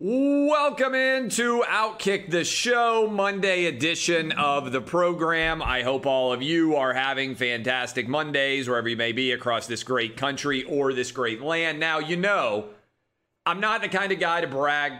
Welcome 0.00 0.94
into 0.94 1.64
Outkick 1.66 2.30
the 2.30 2.44
Show, 2.44 3.08
Monday 3.10 3.64
edition 3.64 4.30
of 4.30 4.70
the 4.70 4.80
program. 4.80 5.60
I 5.60 5.82
hope 5.82 6.06
all 6.06 6.32
of 6.32 6.40
you 6.40 6.76
are 6.76 6.94
having 6.94 7.34
fantastic 7.34 8.06
Mondays 8.06 8.68
wherever 8.68 8.88
you 8.88 8.96
may 8.96 9.10
be 9.10 9.32
across 9.32 9.66
this 9.66 9.82
great 9.82 10.16
country 10.16 10.62
or 10.62 10.92
this 10.92 11.10
great 11.10 11.40
land. 11.40 11.80
Now, 11.80 11.98
you 11.98 12.16
know, 12.16 12.66
I'm 13.44 13.58
not 13.58 13.82
the 13.82 13.88
kind 13.88 14.12
of 14.12 14.20
guy 14.20 14.40
to 14.40 14.46
brag, 14.46 14.92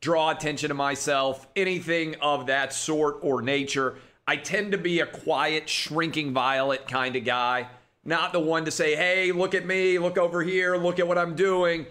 draw 0.00 0.30
attention 0.30 0.68
to 0.68 0.74
myself, 0.74 1.48
anything 1.56 2.14
of 2.22 2.46
that 2.46 2.72
sort 2.72 3.16
or 3.22 3.42
nature. 3.42 3.96
I 4.24 4.36
tend 4.36 4.70
to 4.70 4.78
be 4.78 5.00
a 5.00 5.06
quiet, 5.06 5.68
shrinking 5.68 6.32
violet 6.32 6.86
kind 6.86 7.16
of 7.16 7.24
guy, 7.24 7.66
not 8.04 8.32
the 8.32 8.38
one 8.38 8.66
to 8.66 8.70
say, 8.70 8.94
hey, 8.94 9.32
look 9.32 9.52
at 9.52 9.66
me, 9.66 9.98
look 9.98 10.16
over 10.16 10.44
here, 10.44 10.76
look 10.76 11.00
at 11.00 11.08
what 11.08 11.18
I'm 11.18 11.34
doing. 11.34 11.86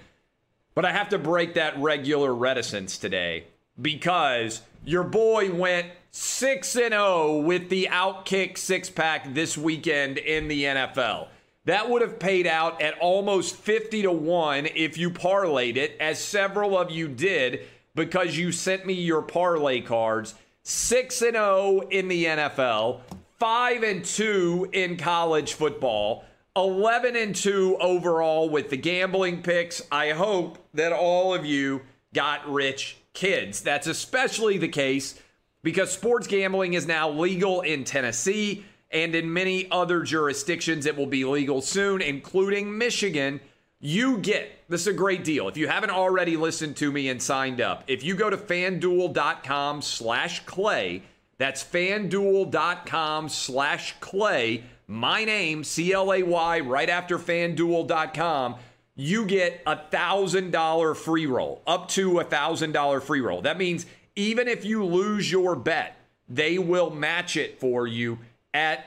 But 0.75 0.85
I 0.85 0.91
have 0.91 1.09
to 1.09 1.19
break 1.19 1.53
that 1.53 1.77
regular 1.79 2.33
reticence 2.33 2.97
today 2.97 3.45
because 3.81 4.61
your 4.85 5.03
boy 5.03 5.53
went 5.53 5.87
6 6.11 6.75
and 6.75 6.93
0 6.93 7.37
with 7.39 7.69
the 7.69 7.89
outkick 7.91 8.57
six 8.57 8.89
pack 8.89 9.33
this 9.33 9.57
weekend 9.57 10.17
in 10.17 10.47
the 10.47 10.63
NFL. 10.63 11.27
That 11.65 11.89
would 11.89 12.01
have 12.01 12.19
paid 12.19 12.45
out 12.45 12.81
at 12.81 12.97
almost 12.99 13.55
50 13.55 14.03
to 14.03 14.11
1 14.11 14.67
if 14.75 14.97
you 14.97 15.09
parlayed 15.09 15.77
it, 15.77 15.95
as 15.99 16.19
several 16.19 16.77
of 16.77 16.91
you 16.91 17.07
did 17.07 17.61
because 17.95 18.37
you 18.37 18.51
sent 18.51 18.85
me 18.85 18.93
your 18.93 19.21
parlay 19.21 19.81
cards. 19.81 20.35
6 20.63 21.21
and 21.21 21.33
0 21.33 21.81
in 21.89 22.07
the 22.07 22.25
NFL, 22.25 23.01
5 23.39 23.83
and 23.83 24.05
2 24.05 24.69
in 24.71 24.97
college 24.97 25.53
football. 25.53 26.25
11 26.55 27.15
and 27.15 27.35
2 27.35 27.77
overall 27.79 28.49
with 28.49 28.69
the 28.69 28.77
gambling 28.77 29.41
picks. 29.41 29.81
I 29.91 30.11
hope 30.11 30.59
that 30.73 30.93
all 30.93 31.33
of 31.33 31.45
you 31.45 31.81
got 32.13 32.47
rich 32.51 32.97
kids. 33.13 33.61
That's 33.61 33.87
especially 33.87 34.59
the 34.59 34.67
case 34.67 35.19
because 35.63 35.91
sports 35.91 36.27
gambling 36.27 36.73
is 36.73 36.85
now 36.85 37.09
legal 37.09 37.61
in 37.61 37.83
Tennessee 37.83 38.65
and 38.91 39.15
in 39.15 39.33
many 39.33 39.69
other 39.71 40.03
jurisdictions. 40.03 40.85
It 40.85 40.95
will 40.95 41.07
be 41.07 41.25
legal 41.25 41.61
soon, 41.61 42.01
including 42.01 42.77
Michigan. 42.77 43.39
You 43.79 44.19
get 44.19 44.51
this 44.69 44.81
is 44.81 44.87
a 44.87 44.93
great 44.93 45.23
deal. 45.23 45.47
If 45.47 45.57
you 45.57 45.67
haven't 45.67 45.89
already 45.89 46.37
listened 46.37 46.77
to 46.77 46.91
me 46.91 47.09
and 47.09 47.21
signed 47.21 47.61
up, 47.61 47.83
if 47.87 48.03
you 48.03 48.15
go 48.15 48.29
to 48.29 48.37
fanduel.com 48.37 49.81
slash 49.81 50.45
clay, 50.45 51.03
that's 51.43 51.61
fanduel.com 51.61 53.27
slash 53.27 53.95
clay 53.99 54.63
my 54.87 55.25
name, 55.25 55.63
C 55.63 55.91
L 55.91 56.13
A 56.13 56.23
Y, 56.23 56.59
right 56.61 56.89
after 56.89 57.17
fanduel.com, 57.17 58.55
you 58.95 59.25
get 59.25 59.61
a 59.65 59.75
$1,000 59.75 60.95
free 60.95 61.25
roll, 61.25 61.61
up 61.65 61.87
to 61.89 62.19
a 62.19 62.25
$1,000 62.25 63.01
free 63.01 63.21
roll. 63.21 63.41
That 63.41 63.57
means 63.57 63.85
even 64.15 64.47
if 64.47 64.63
you 64.63 64.85
lose 64.85 65.31
your 65.31 65.55
bet, 65.55 65.97
they 66.29 66.59
will 66.59 66.91
match 66.91 67.35
it 67.37 67.59
for 67.59 67.87
you 67.87 68.19
at 68.53 68.85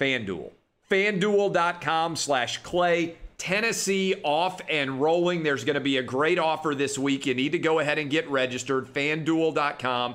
FanDuel. 0.00 0.50
FanDuel.com 0.90 2.16
slash 2.16 2.58
Clay. 2.58 3.16
Tennessee 3.38 4.14
off 4.22 4.60
and 4.68 5.00
rolling. 5.00 5.42
There's 5.42 5.64
going 5.64 5.74
to 5.74 5.80
be 5.80 5.96
a 5.96 6.02
great 6.02 6.38
offer 6.38 6.76
this 6.76 6.96
week. 6.96 7.26
You 7.26 7.34
need 7.34 7.52
to 7.52 7.58
go 7.58 7.80
ahead 7.80 7.98
and 7.98 8.08
get 8.08 8.30
registered. 8.30 8.86
FanDuel.com 8.86 10.14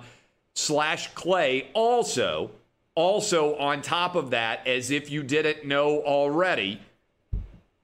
slash 0.57 1.13
Clay. 1.13 1.69
Also, 1.73 2.49
also, 2.95 3.55
on 3.57 3.83
top 3.83 4.15
of 4.15 4.31
that, 4.31 4.65
as 4.65 4.89
if 4.89 5.11
you 5.11 5.21
didn't 5.21 5.67
know 5.67 6.01
already, 6.01 6.81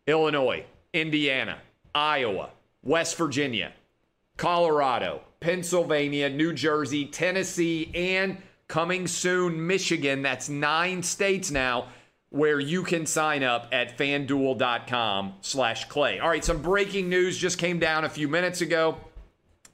Illinois, 0.08 0.66
Indiana, 0.92 1.60
Iowa, 1.94 2.50
West 2.82 3.16
Virginia, 3.16 3.74
Colorado, 4.38 5.22
Pennsylvania, 5.40 6.30
New 6.30 6.52
Jersey, 6.52 7.06
Tennessee, 7.06 7.92
and 7.94 8.38
coming 8.68 9.06
soon, 9.06 9.68
Michigan. 9.68 10.24
That's 10.24 10.50
nine 10.50 11.04
states 11.04 11.52
now 11.52 11.90
where 12.30 12.60
you 12.60 12.82
can 12.82 13.06
sign 13.06 13.44
up 13.44 13.68
at 13.72 14.00
fanduel.com 14.00 15.36
slash 15.42 15.86
clay. 15.86 16.18
All 16.18 16.30
right, 16.30 16.44
some 16.44 16.64
breaking 16.64 17.08
news 17.08 17.38
just 17.38 17.60
came 17.60 17.78
down 17.78 18.04
a 18.04 18.10
few 18.10 18.28
minutes 18.28 18.62
ago. 18.62 18.98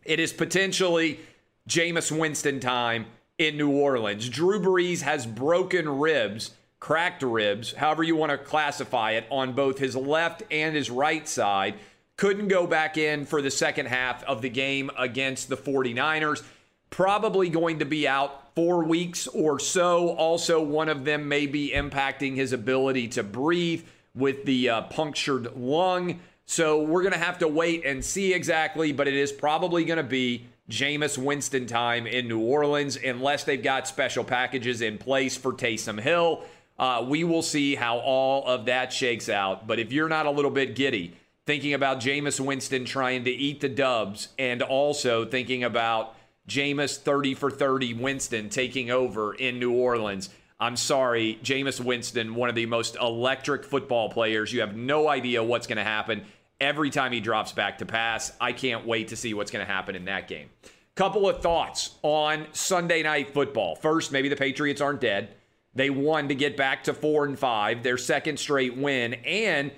It 0.03 0.19
is 0.19 0.33
potentially 0.33 1.21
Jameis 1.67 2.11
Winston 2.17 2.59
time 2.59 3.05
in 3.37 3.57
New 3.57 3.71
Orleans. 3.71 4.29
Drew 4.29 4.59
Brees 4.59 5.01
has 5.01 5.25
broken 5.25 5.87
ribs, 5.99 6.51
cracked 6.79 7.23
ribs, 7.23 7.73
however 7.73 8.03
you 8.03 8.15
want 8.15 8.31
to 8.31 8.37
classify 8.37 9.11
it, 9.11 9.25
on 9.29 9.53
both 9.53 9.79
his 9.79 9.95
left 9.95 10.43
and 10.51 10.75
his 10.75 10.89
right 10.89 11.27
side. 11.27 11.75
Couldn't 12.17 12.49
go 12.49 12.67
back 12.67 12.97
in 12.97 13.25
for 13.25 13.41
the 13.41 13.49
second 13.49 13.87
half 13.87 14.23
of 14.25 14.41
the 14.41 14.49
game 14.49 14.91
against 14.97 15.47
the 15.47 15.55
49ers. 15.55 16.43
Probably 16.89 17.49
going 17.49 17.79
to 17.79 17.85
be 17.85 18.07
out 18.07 18.53
four 18.55 18.83
weeks 18.83 19.25
or 19.27 19.57
so. 19.57 20.09
Also, 20.09 20.61
one 20.61 20.89
of 20.89 21.05
them 21.05 21.29
may 21.29 21.45
be 21.47 21.71
impacting 21.73 22.35
his 22.35 22.51
ability 22.51 23.07
to 23.09 23.23
breathe 23.23 23.85
with 24.13 24.43
the 24.43 24.69
uh, 24.69 24.81
punctured 24.83 25.55
lung. 25.55 26.19
So 26.45 26.81
we're 26.81 27.03
going 27.03 27.13
to 27.13 27.19
have 27.19 27.37
to 27.39 27.47
wait 27.47 27.85
and 27.85 28.03
see 28.03 28.33
exactly, 28.33 28.91
but 28.91 29.07
it 29.07 29.13
is 29.13 29.31
probably 29.31 29.85
going 29.85 29.97
to 29.97 30.03
be 30.03 30.47
Jameis 30.69 31.17
Winston 31.17 31.65
time 31.65 32.05
in 32.05 32.27
New 32.27 32.39
Orleans 32.39 32.95
unless 32.95 33.43
they've 33.43 33.61
got 33.61 33.87
special 33.87 34.23
packages 34.23 34.81
in 34.81 34.97
place 34.99 35.35
for 35.35 35.51
Taysom 35.51 35.99
Hill. 35.99 36.43
Uh, 36.77 37.03
we 37.07 37.23
will 37.23 37.41
see 37.41 37.75
how 37.75 37.97
all 37.97 38.45
of 38.45 38.65
that 38.65 38.93
shakes 38.93 39.27
out. 39.29 39.67
But 39.67 39.79
if 39.79 39.91
you're 39.91 40.07
not 40.07 40.27
a 40.27 40.31
little 40.31 40.51
bit 40.51 40.75
giddy, 40.75 41.15
thinking 41.45 41.73
about 41.73 41.99
Jameis 41.99 42.39
Winston 42.39 42.85
trying 42.85 43.23
to 43.23 43.31
eat 43.31 43.61
the 43.61 43.69
dubs 43.69 44.29
and 44.37 44.61
also 44.61 45.25
thinking 45.25 45.63
about 45.63 46.15
Jameis 46.47 46.97
30 46.97 47.33
for 47.33 47.49
30 47.49 47.95
Winston 47.95 48.49
taking 48.49 48.91
over 48.91 49.33
in 49.33 49.59
New 49.59 49.73
Orleans, 49.73 50.29
I'm 50.59 50.75
sorry, 50.75 51.39
Jameis 51.41 51.83
Winston, 51.83 52.35
one 52.35 52.49
of 52.49 52.55
the 52.55 52.65
most 52.67 52.95
electric 52.97 53.63
football 53.63 54.09
players. 54.09 54.53
You 54.53 54.59
have 54.59 54.75
no 54.75 55.09
idea 55.09 55.43
what's 55.43 55.67
going 55.67 55.77
to 55.77 55.83
happen 55.83 56.25
every 56.61 56.89
time 56.89 57.11
he 57.11 57.19
drops 57.19 57.51
back 57.51 57.77
to 57.79 57.85
pass. 57.85 58.31
I 58.39 58.53
can't 58.53 58.85
wait 58.85 59.09
to 59.09 59.15
see 59.15 59.33
what's 59.33 59.51
going 59.51 59.65
to 59.65 59.71
happen 59.71 59.95
in 59.95 60.05
that 60.05 60.27
game. 60.27 60.49
Couple 60.95 61.29
of 61.29 61.41
thoughts 61.41 61.95
on 62.01 62.47
Sunday 62.51 63.03
night 63.03 63.33
football. 63.33 63.75
First, 63.75 64.11
maybe 64.11 64.27
the 64.27 64.35
Patriots 64.35 64.81
aren't 64.81 64.99
dead. 64.99 65.29
They 65.73 65.89
won 65.89 66.27
to 66.27 66.35
get 66.35 66.57
back 66.57 66.83
to 66.85 66.93
4 66.93 67.25
and 67.25 67.39
5, 67.39 67.83
their 67.83 67.97
second 67.97 68.37
straight 68.37 68.75
win, 68.75 69.13
and 69.13 69.71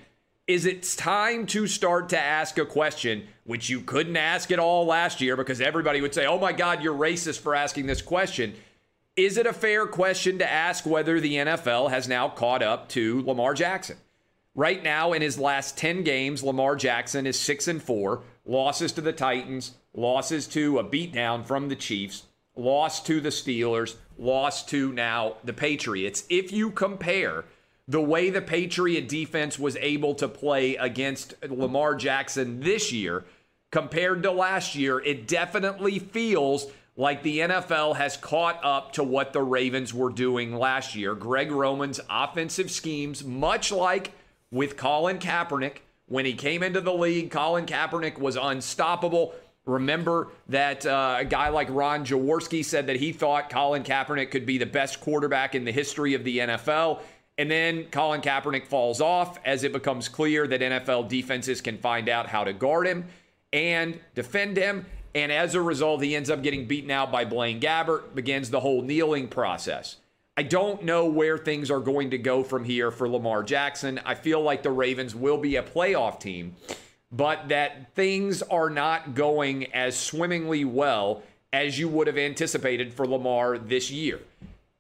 is 0.48 0.66
it 0.66 0.84
time 0.84 1.46
to 1.48 1.68
start 1.68 2.10
to 2.10 2.20
ask 2.20 2.58
a 2.58 2.66
question 2.66 3.28
which 3.44 3.70
you 3.70 3.82
couldn't 3.82 4.18
ask 4.18 4.52
at 4.52 4.60
all 4.60 4.86
last 4.86 5.22
year 5.22 5.36
because 5.38 5.62
everybody 5.62 6.02
would 6.02 6.14
say, 6.14 6.26
"Oh 6.26 6.40
my 6.40 6.52
god, 6.52 6.82
you're 6.82 6.94
racist 6.94 7.40
for 7.40 7.56
asking 7.56 7.86
this 7.86 8.02
question." 8.02 8.56
Is 9.16 9.38
it 9.38 9.46
a 9.46 9.54
fair 9.54 9.86
question 9.86 10.40
to 10.40 10.50
ask 10.50 10.86
whether 10.86 11.20
the 11.20 11.36
NFL 11.36 11.90
has 11.90 12.08
now 12.08 12.30
caught 12.30 12.64
up 12.64 12.90
to 12.90 13.22
Lamar 13.24 13.54
Jackson? 13.54 13.98
Right 14.54 14.84
now, 14.84 15.14
in 15.14 15.22
his 15.22 15.40
last 15.40 15.78
10 15.78 16.04
games, 16.04 16.44
Lamar 16.44 16.76
Jackson 16.76 17.26
is 17.26 17.40
6 17.40 17.70
and 17.70 17.82
4. 17.82 18.22
Losses 18.46 18.92
to 18.94 19.02
the 19.02 19.14
Titans, 19.14 19.76
losses 19.94 20.46
to 20.48 20.80
a 20.80 20.84
beatdown 20.84 21.46
from 21.46 21.70
the 21.70 21.76
Chiefs, 21.76 22.24
loss 22.56 23.02
to 23.04 23.22
the 23.22 23.30
Steelers, 23.30 23.96
loss 24.18 24.66
to 24.66 24.92
now 24.92 25.38
the 25.46 25.54
Patriots. 25.54 26.26
If 26.30 26.52
you 26.52 26.70
compare 26.72 27.46
the 27.88 28.02
way 28.02 28.30
the 28.30 28.42
Patriot 28.42 29.08
defense 29.08 29.58
was 29.58 29.78
able 29.78 30.16
to 30.16 30.28
play 30.28 30.76
against 30.76 31.34
Lamar 31.48 31.96
Jackson 31.96 32.60
this 32.60 32.92
year 32.92 33.24
compared 33.72 34.24
to 34.24 34.32
last 34.32 34.76
year, 34.76 35.00
it 35.00 35.28
definitely 35.28 35.98
feels 35.98 36.68
like 36.98 37.24
the 37.24 37.40
NFL 37.40 37.96
has 37.96 38.18
caught 38.18 38.60
up 38.64 38.92
to 38.94 39.04
what 39.04 39.32
the 39.32 39.42
Ravens 39.42 39.94
were 39.94 40.10
doing 40.10 40.54
last 40.54 40.94
year. 40.94 41.16
Greg 41.16 41.52
Roman's 41.52 42.02
offensive 42.10 42.70
schemes, 42.70 43.24
much 43.24 43.72
like 43.72 44.12
with 44.52 44.78
Colin 44.78 45.18
Kaepernick. 45.18 45.78
When 46.08 46.26
he 46.26 46.34
came 46.34 46.62
into 46.62 46.82
the 46.82 46.94
league, 46.94 47.32
Colin 47.32 47.66
Kaepernick 47.66 48.18
was 48.18 48.36
unstoppable. 48.36 49.34
Remember 49.66 50.30
that 50.50 50.86
uh, 50.86 51.18
a 51.20 51.26
guy 51.26 51.50
like 51.50 51.68
Ron 51.70 52.06
Jaworski 52.06 52.66
said 52.66 52.88
that 52.88 52.98
he 52.98 53.14
thought 53.14 53.50
Colin 53.50 53.84
Kaepernick 53.84 54.32
could 54.32 54.46
be 54.46 54.58
the 54.58 54.66
best 54.66 55.00
quarterback 55.00 55.56
in 55.56 55.64
the 55.64 55.72
history 55.72 56.14
of 56.14 56.24
the 56.24 56.40
NFL. 56.40 57.00
And 57.38 57.50
then 57.50 57.86
Colin 57.86 58.22
Kaepernick 58.22 58.68
falls 58.68 59.00
off 59.00 59.40
as 59.46 59.64
it 59.64 59.72
becomes 59.72 60.10
clear 60.10 60.48
that 60.48 60.62
NFL 60.62 61.08
defenses 61.08 61.62
can 61.62 61.78
find 61.78 62.10
out 62.10 62.28
how 62.28 62.44
to 62.44 62.54
guard 62.54 62.88
him 62.88 63.06
and 63.54 64.00
defend 64.16 64.58
him. 64.58 64.86
And 65.14 65.32
as 65.32 65.56
a 65.56 65.62
result, 65.62 66.04
he 66.04 66.16
ends 66.16 66.30
up 66.30 66.42
getting 66.42 66.66
beaten 66.66 66.92
out 66.92 67.12
by 67.12 67.26
Blaine 67.26 67.60
Gabbert, 67.60 68.16
begins 68.16 68.50
the 68.50 68.60
whole 68.60 68.82
kneeling 68.82 69.28
process. 69.28 69.98
I 70.38 70.44
don't 70.44 70.84
know 70.84 71.06
where 71.08 71.38
things 71.38 71.70
are 71.70 71.82
going 71.82 72.12
to 72.12 72.18
go 72.18 72.42
from 72.42 72.64
here 72.64 72.90
for 72.90 73.08
Lamar 73.08 73.44
Jackson. 73.44 74.00
I 74.06 74.16
feel 74.16 74.42
like 74.42 74.64
the 74.64 74.72
Ravens 74.72 75.14
will 75.14 75.38
be 75.38 75.58
a 75.58 75.64
playoff 75.64 76.22
team, 76.22 76.56
but 77.12 77.50
that 77.50 77.94
things 77.96 78.42
are 78.42 78.70
not 78.70 79.14
going 79.14 79.74
as 79.74 79.98
swimmingly 79.98 80.64
well 80.64 81.22
as 81.52 81.78
you 81.78 81.90
would 81.90 82.08
have 82.08 82.18
anticipated 82.18 82.94
for 82.94 83.06
Lamar 83.06 83.58
this 83.58 83.92
year. 83.92 84.22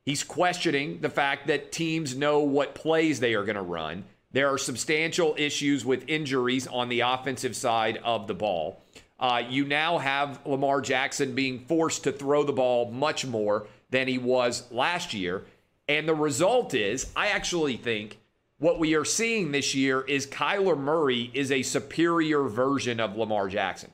He's 0.06 0.24
questioning 0.24 1.02
the 1.02 1.10
fact 1.10 1.48
that 1.48 1.74
teams 1.74 2.16
know 2.16 2.40
what 2.40 2.74
plays 2.74 3.20
they 3.20 3.34
are 3.34 3.44
going 3.44 3.58
to 3.58 3.62
run. 3.62 4.06
There 4.32 4.48
are 4.48 4.58
substantial 4.58 5.36
issues 5.38 5.84
with 5.84 6.08
injuries 6.08 6.66
on 6.66 6.88
the 6.88 7.02
offensive 7.02 7.58
side 7.58 8.00
of 8.06 8.28
the 8.28 8.34
ball. 8.34 8.82
Uh, 9.20 9.44
you 9.48 9.66
now 9.66 9.98
have 9.98 10.40
Lamar 10.46 10.80
Jackson 10.82 11.36
being 11.36 11.60
forced 11.60 12.06
to 12.06 12.14
throw 12.14 12.44
the 12.44 12.54
ball 12.54 12.90
much 12.90 13.26
more 13.26 13.68
than 13.92 14.08
he 14.08 14.18
was 14.18 14.70
last 14.72 15.14
year. 15.14 15.44
And 15.88 16.08
the 16.08 16.16
result 16.16 16.74
is, 16.74 17.12
I 17.16 17.28
actually 17.28 17.78
think 17.78 18.18
what 18.58 18.80
we 18.80 18.96
are 18.96 19.06
seeing 19.06 19.52
this 19.52 19.76
year 19.76 20.02
is 20.02 20.28
Kyler 20.28 20.78
Murray 20.78 21.32
is 21.34 21.52
a 21.52 21.62
superior 21.62 22.44
version 22.44 23.00
of 23.00 23.18
Lamar 23.18 23.48
Jackson. 23.48 23.92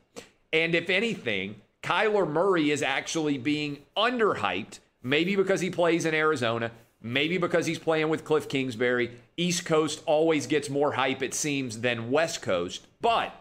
And 0.53 0.75
if 0.75 0.89
anything, 0.89 1.55
Kyler 1.81 2.29
Murray 2.29 2.71
is 2.71 2.81
actually 2.81 3.37
being 3.37 3.79
underhyped, 3.95 4.79
maybe 5.01 5.35
because 5.35 5.61
he 5.61 5.69
plays 5.69 6.05
in 6.05 6.13
Arizona, 6.13 6.71
maybe 7.01 7.37
because 7.37 7.65
he's 7.65 7.79
playing 7.79 8.09
with 8.09 8.25
Cliff 8.25 8.49
Kingsbury. 8.49 9.11
East 9.37 9.65
Coast 9.65 10.01
always 10.05 10.47
gets 10.47 10.69
more 10.69 10.93
hype, 10.93 11.21
it 11.21 11.33
seems, 11.33 11.81
than 11.81 12.11
West 12.11 12.41
Coast. 12.41 12.85
But 12.99 13.33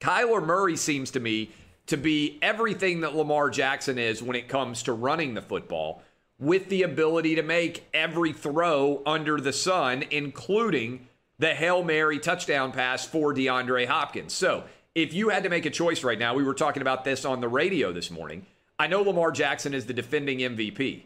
Kyler 0.00 0.44
Murray 0.44 0.76
seems 0.76 1.10
to 1.10 1.20
me 1.20 1.50
to 1.88 1.96
be 1.96 2.38
everything 2.40 3.00
that 3.00 3.16
Lamar 3.16 3.50
Jackson 3.50 3.98
is 3.98 4.22
when 4.22 4.36
it 4.36 4.48
comes 4.48 4.82
to 4.84 4.92
running 4.92 5.34
the 5.34 5.42
football, 5.42 6.02
with 6.38 6.68
the 6.68 6.82
ability 6.82 7.34
to 7.34 7.42
make 7.42 7.88
every 7.92 8.32
throw 8.32 9.02
under 9.04 9.40
the 9.40 9.52
sun, 9.52 10.04
including 10.10 11.08
the 11.38 11.54
Hail 11.54 11.82
Mary 11.82 12.18
touchdown 12.18 12.72
pass 12.72 13.04
for 13.04 13.34
DeAndre 13.34 13.86
Hopkins. 13.86 14.32
So, 14.32 14.64
if 14.94 15.14
you 15.14 15.28
had 15.28 15.44
to 15.44 15.48
make 15.48 15.66
a 15.66 15.70
choice 15.70 16.02
right 16.02 16.18
now, 16.18 16.34
we 16.34 16.42
were 16.42 16.54
talking 16.54 16.82
about 16.82 17.04
this 17.04 17.24
on 17.24 17.40
the 17.40 17.48
radio 17.48 17.92
this 17.92 18.10
morning. 18.10 18.46
I 18.78 18.86
know 18.86 19.02
Lamar 19.02 19.30
Jackson 19.30 19.74
is 19.74 19.86
the 19.86 19.94
defending 19.94 20.38
MVP, 20.38 21.02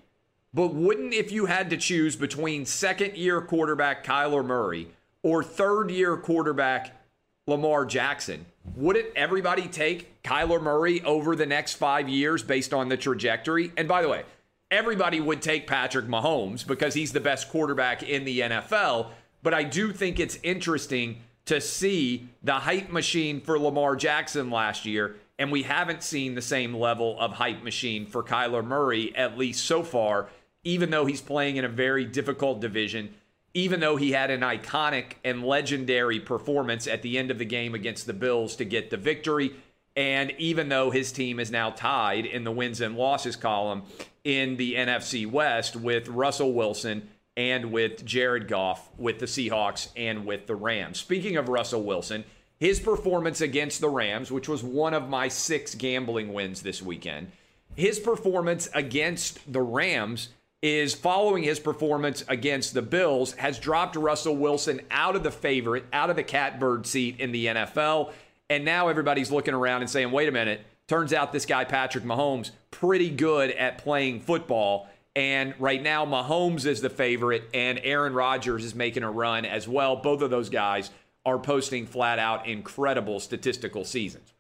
but 0.55 0.75
wouldn't 0.75 1.15
if 1.15 1.31
you 1.31 1.47
had 1.47 1.71
to 1.71 1.77
choose 1.77 2.17
between 2.17 2.67
second 2.67 3.17
year 3.17 3.41
quarterback 3.41 4.05
Kyler 4.05 4.45
Murray 4.45 4.89
or 5.23 5.45
third 5.45 5.91
year 5.91 6.17
quarterback 6.17 7.02
Lamar 7.49 7.85
Jackson, 7.85 8.47
wouldn't 8.77 9.09
everybody 9.17 9.67
take 9.67 10.23
Kyler 10.23 10.63
Murray 10.63 11.03
over 11.03 11.35
the 11.35 11.47
next 11.47 11.75
five 11.75 12.09
years 12.09 12.45
based 12.45 12.73
on 12.73 12.89
the 12.89 12.97
trajectory? 12.97 13.73
And 13.77 13.89
by 13.89 14.03
the 14.03 14.09
way, 14.09 14.23
everybody 14.71 15.21
would 15.21 15.43
take 15.43 15.67
Patrick 15.67 16.07
Mahomes 16.07 16.65
because 16.65 16.95
he's 16.95 17.11
the 17.11 17.19
best 17.19 17.49
quarterback 17.49 18.05
in 18.05 18.25
the 18.25 18.41
NFL. 18.41 19.09
But 19.43 19.55
I 19.55 19.65
do 19.65 19.93
think 19.93 20.21
it's 20.21 20.39
interesting 20.45 21.17
to 21.47 21.61
see 21.61 22.29
the 22.45 22.55
hype 22.55 22.91
machine 22.91 23.41
for 23.41 23.59
Lamar 23.59 23.97
Jackson 23.97 24.49
last 24.49 24.87
year. 24.87 25.17
And 25.37 25.51
we 25.51 25.65
haven't 25.65 26.05
seen 26.05 26.37
the 26.37 26.43
same 26.43 26.73
level 26.73 27.19
of 27.19 27.33
hype 27.33 27.65
machine 27.65 28.07
for 28.07 28.23
Kyler 28.23 28.65
Murray, 28.65 29.13
at 29.17 29.37
least 29.37 29.65
so 29.65 29.83
far, 29.83 30.29
even 30.63 30.91
though 30.91 31.07
he's 31.07 31.21
playing 31.21 31.57
in 31.57 31.65
a 31.65 31.69
very 31.69 32.05
difficult 32.05 32.61
division 32.61 33.13
even 33.55 33.81
though 33.81 33.97
he 33.97 34.13
had 34.13 34.31
an 34.31 34.41
iconic 34.41 35.15
and 35.25 35.45
legendary 35.45 36.21
performance 36.21 36.87
at 36.87 37.03
the 37.03 37.19
end 37.19 37.31
of 37.31 37.39
the 37.39 37.45
game 37.45 37.75
against 37.75 38.07
the 38.07 38.13
Bills 38.13 38.57
to 38.57 38.65
get 38.65 38.91
the 38.91 38.97
victory. 38.97 39.55
And 39.95 40.33
even 40.39 40.69
though 40.69 40.91
his 40.91 41.13
team 41.13 41.39
is 41.39 41.51
now 41.51 41.71
tied 41.71 42.25
in 42.25 42.45
the 42.45 42.51
wins 42.51 42.81
and 42.81 42.97
losses 42.97 43.37
column 43.37 43.83
in 44.25 44.57
the 44.57 44.75
NFC 44.75 45.31
West 45.31 45.77
with 45.77 46.09
Russell 46.09 46.55
Wilson 46.55 47.09
and 47.37 47.73
with 47.73 48.05
Jared 48.05 48.49
Goff 48.49 48.89
with 48.97 49.19
the 49.19 49.27
Seahawks 49.27 49.89
and 49.97 50.25
with 50.25 50.47
the 50.47 50.55
Rams. 50.55 50.99
Speaking 50.99 51.37
of 51.37 51.49
Russell 51.49 51.83
Wilson, 51.83 52.25
his 52.59 52.81
performance 52.81 53.41
against 53.41 53.81
the 53.81 53.89
Rams, 53.89 54.31
which 54.31 54.49
was 54.49 54.63
one 54.63 54.95
of 54.95 55.09
my 55.09 55.29
six 55.29 55.75
gambling 55.75 56.33
wins 56.33 56.63
this 56.63 56.81
weekend, 56.81 57.33
his 57.75 57.99
performance 57.99 58.69
against 58.75 59.53
the 59.53 59.63
Rams 59.63 60.29
is 60.63 60.95
following 60.95 61.43
his 61.43 61.59
performance 61.59 62.25
against 62.29 62.73
the 62.73 62.83
Bills 62.83 63.33
has 63.35 63.59
dropped 63.59 63.97
Russell 63.97 64.37
Wilson 64.37 64.81
out 64.93 65.17
of 65.17 65.25
the 65.25 65.31
favorite, 65.33 65.85
out 65.93 66.09
of 66.09 66.15
the 66.15 66.23
catbird 66.23 66.87
seat 66.87 67.19
in 67.19 67.33
the 67.33 67.47
NFL. 67.47 68.13
And 68.49 68.65
now 68.65 68.87
everybody's 68.89 69.33
looking 69.33 69.55
around 69.55 69.81
and 69.81 69.91
saying, 69.91 70.13
wait 70.13 70.29
a 70.29 70.33
minute, 70.33 70.65
turns 70.87 71.13
out 71.13 71.33
this 71.33 71.47
guy, 71.47 71.65
Patrick 71.65 72.05
Mahomes, 72.05 72.53
pretty 72.71 73.11
good 73.11 73.51
at 73.51 73.79
playing 73.79 74.21
football. 74.21 74.89
And 75.17 75.55
right 75.59 75.83
now, 75.83 76.07
Mahomes 76.07 76.65
is 76.65 76.81
the 76.81 76.89
favorite, 76.89 77.45
and 77.53 77.79
Aaron 77.83 78.15
Rodgers 78.15 78.65
is 78.65 78.75
making 78.75 79.03
a 79.03 79.11
run 79.11 79.45
as 79.45 79.69
well. 79.69 79.97
Both 79.97 80.23
of 80.23 80.31
those 80.31 80.49
guys 80.49 80.91
are 81.27 81.39
posting 81.39 81.87
flat 81.87 82.19
out 82.19 82.47
incredible 82.47 83.21
statistical 83.21 83.85
seasons. 83.85 84.33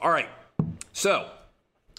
All 0.00 0.10
right. 0.10 0.28
So 0.92 1.30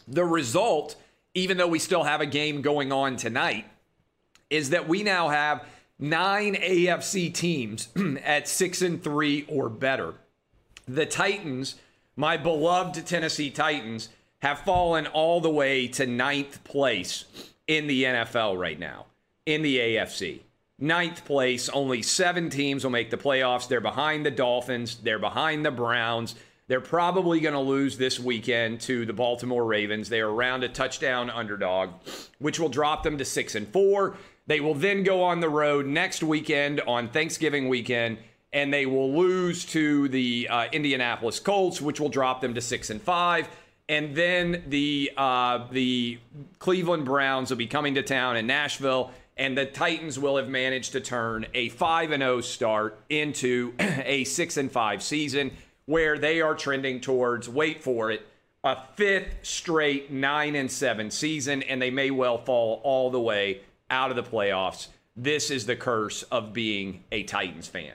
the 0.07 0.25
result, 0.25 0.95
even 1.33 1.57
though 1.57 1.67
we 1.67 1.79
still 1.79 2.03
have 2.03 2.21
a 2.21 2.25
game 2.25 2.61
going 2.61 2.91
on 2.91 3.17
tonight, 3.17 3.65
is 4.49 4.69
that 4.69 4.87
we 4.87 5.03
now 5.03 5.29
have 5.29 5.65
nine 5.99 6.55
AFC 6.55 7.33
teams 7.33 7.89
at 8.23 8.47
six 8.47 8.81
and 8.81 9.03
three 9.03 9.45
or 9.47 9.69
better. 9.69 10.13
The 10.87 11.05
Titans, 11.05 11.75
my 12.15 12.37
beloved 12.37 13.05
Tennessee 13.05 13.49
Titans, 13.49 14.09
have 14.39 14.59
fallen 14.59 15.07
all 15.07 15.41
the 15.41 15.49
way 15.49 15.87
to 15.87 16.05
ninth 16.05 16.63
place 16.63 17.25
in 17.67 17.87
the 17.87 18.03
NFL 18.03 18.57
right 18.57 18.79
now, 18.79 19.07
in 19.45 19.61
the 19.61 19.77
AFC. 19.77 20.41
Ninth 20.79 21.25
place, 21.25 21.69
only 21.69 22.03
seven 22.03 22.49
teams 22.49 22.83
will 22.83 22.91
make 22.91 23.09
the 23.09 23.17
playoffs. 23.17 23.67
They're 23.67 23.81
behind 23.81 24.25
the 24.25 24.31
Dolphins, 24.31 24.97
they're 24.97 25.19
behind 25.19 25.65
the 25.65 25.71
Browns, 25.71 26.35
they're 26.67 26.81
probably 26.81 27.39
going 27.39 27.53
to 27.53 27.59
lose 27.59 27.97
this 27.97 28.19
weekend 28.19 28.81
to 28.81 29.05
the 29.05 29.13
Baltimore 29.13 29.65
Ravens. 29.65 30.09
They 30.09 30.21
are 30.21 30.31
around 30.31 30.63
a 30.63 30.69
touchdown 30.69 31.29
underdog, 31.29 31.91
which 32.39 32.59
will 32.59 32.69
drop 32.69 33.03
them 33.03 33.17
to 33.17 33.25
6 33.25 33.55
and 33.55 33.67
4. 33.67 34.17
They 34.47 34.59
will 34.59 34.73
then 34.73 35.03
go 35.03 35.23
on 35.23 35.39
the 35.39 35.49
road 35.49 35.85
next 35.85 36.23
weekend 36.23 36.81
on 36.81 37.09
Thanksgiving 37.09 37.69
weekend 37.69 38.17
and 38.53 38.73
they 38.73 38.85
will 38.85 39.13
lose 39.13 39.65
to 39.65 40.07
the 40.07 40.47
uh, 40.49 40.67
Indianapolis 40.71 41.39
Colts, 41.39 41.81
which 41.81 41.99
will 41.99 42.09
drop 42.09 42.39
them 42.41 42.53
to 42.53 42.61
6 42.61 42.89
and 42.89 43.01
5 43.01 43.49
and 43.89 44.15
then 44.15 44.63
the 44.67 45.11
uh, 45.15 45.65
the 45.71 46.19
Cleveland 46.59 47.05
Browns 47.05 47.49
will 47.49 47.57
be 47.57 47.67
coming 47.67 47.95
to 47.95 48.03
town 48.03 48.35
in 48.35 48.47
Nashville, 48.47 49.11
and 49.37 49.57
the 49.57 49.65
Titans 49.65 50.19
will 50.19 50.37
have 50.37 50.49
managed 50.49 50.91
to 50.93 50.99
turn 50.99 51.45
a 51.53 51.69
five 51.69 52.11
and 52.11 52.21
zero 52.21 52.35
oh 52.35 52.41
start 52.41 52.99
into 53.09 53.73
a 53.79 54.23
six 54.25 54.57
and 54.57 54.71
five 54.71 55.01
season 55.01 55.51
where 55.87 56.19
they 56.19 56.41
are 56.41 56.53
trending 56.53 57.01
towards, 57.01 57.49
wait 57.49 57.83
for 57.83 58.11
it, 58.11 58.27
a 58.63 58.77
fifth 58.95 59.37
straight 59.41 60.11
nine 60.11 60.55
and 60.55 60.69
seven 60.69 61.09
season, 61.09 61.63
and 61.63 61.81
they 61.81 61.89
may 61.89 62.11
well 62.11 62.37
fall 62.37 62.81
all 62.83 63.09
the 63.09 63.19
way 63.19 63.61
out 63.89 64.11
of 64.11 64.15
the 64.15 64.23
playoffs. 64.23 64.87
This 65.15 65.49
is 65.49 65.65
the 65.65 65.75
curse 65.75 66.23
of 66.23 66.53
being 66.53 67.03
a 67.11 67.23
Titans 67.23 67.67
fan. 67.67 67.93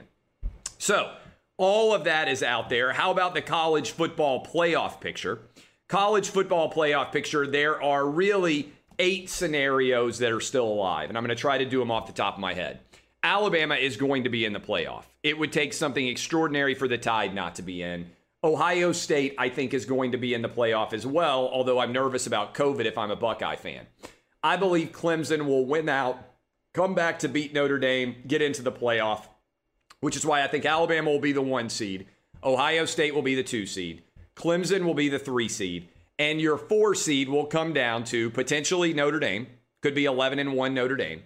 So, 0.77 1.13
all 1.57 1.93
of 1.93 2.03
that 2.03 2.27
is 2.27 2.43
out 2.43 2.69
there. 2.69 2.91
How 2.91 3.11
about 3.11 3.35
the 3.35 3.41
college 3.41 3.91
football 3.91 4.45
playoff 4.45 4.99
picture? 4.99 5.39
College 5.87 6.29
football 6.29 6.71
playoff 6.71 7.11
picture, 7.11 7.45
there 7.45 7.81
are 7.81 8.05
really 8.05 8.73
eight 8.97 9.29
scenarios 9.29 10.17
that 10.19 10.31
are 10.31 10.41
still 10.41 10.67
alive, 10.67 11.09
and 11.09 11.17
I'm 11.17 11.23
going 11.23 11.35
to 11.35 11.39
try 11.39 11.59
to 11.59 11.65
do 11.65 11.79
them 11.79 11.91
off 11.91 12.07
the 12.07 12.13
top 12.13 12.33
of 12.33 12.39
my 12.39 12.53
head. 12.53 12.79
Alabama 13.23 13.75
is 13.75 13.95
going 13.95 14.25
to 14.25 14.29
be 14.29 14.43
in 14.43 14.51
the 14.51 14.59
playoff. 14.59 15.05
It 15.23 15.37
would 15.37 15.53
take 15.53 15.71
something 15.71 16.05
extraordinary 16.05 16.75
for 16.75 16.89
the 16.89 16.97
Tide 16.97 17.33
not 17.33 17.55
to 17.55 17.61
be 17.61 17.81
in. 17.81 18.11
Ohio 18.43 18.91
State, 18.91 19.35
I 19.37 19.47
think, 19.47 19.73
is 19.73 19.85
going 19.85 20.11
to 20.11 20.17
be 20.17 20.33
in 20.33 20.41
the 20.41 20.49
playoff 20.49 20.91
as 20.91 21.07
well, 21.07 21.47
although 21.47 21.79
I'm 21.79 21.93
nervous 21.93 22.27
about 22.27 22.53
COVID 22.53 22.83
if 22.83 22.97
I'm 22.97 23.11
a 23.11 23.15
Buckeye 23.15 23.55
fan. 23.55 23.87
I 24.43 24.57
believe 24.57 24.91
Clemson 24.91 25.45
will 25.45 25.65
win 25.65 25.87
out, 25.87 26.19
come 26.73 26.93
back 26.93 27.19
to 27.19 27.29
beat 27.29 27.53
Notre 27.53 27.79
Dame, 27.79 28.17
get 28.27 28.41
into 28.41 28.61
the 28.61 28.73
playoff, 28.73 29.27
which 30.01 30.17
is 30.17 30.25
why 30.25 30.43
I 30.43 30.47
think 30.47 30.65
Alabama 30.65 31.09
will 31.09 31.21
be 31.21 31.31
the 31.31 31.41
one 31.41 31.69
seed. 31.69 32.07
Ohio 32.43 32.83
State 32.83 33.15
will 33.15 33.21
be 33.21 33.35
the 33.35 33.43
two 33.43 33.65
seed. 33.65 34.03
Clemson 34.35 34.83
will 34.83 34.95
be 34.95 35.07
the 35.07 35.19
three 35.19 35.47
seed. 35.47 35.87
And 36.19 36.41
your 36.41 36.57
four 36.57 36.93
seed 36.93 37.29
will 37.29 37.45
come 37.45 37.71
down 37.71 38.03
to 38.05 38.29
potentially 38.31 38.93
Notre 38.93 39.19
Dame, 39.19 39.47
could 39.81 39.95
be 39.95 40.05
11 40.05 40.39
and 40.39 40.53
1 40.53 40.73
Notre 40.73 40.97
Dame 40.97 41.23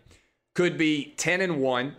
could 0.57 0.75
be 0.75 1.13
10 1.17 1.41
and 1.41 1.61
1 1.61 1.95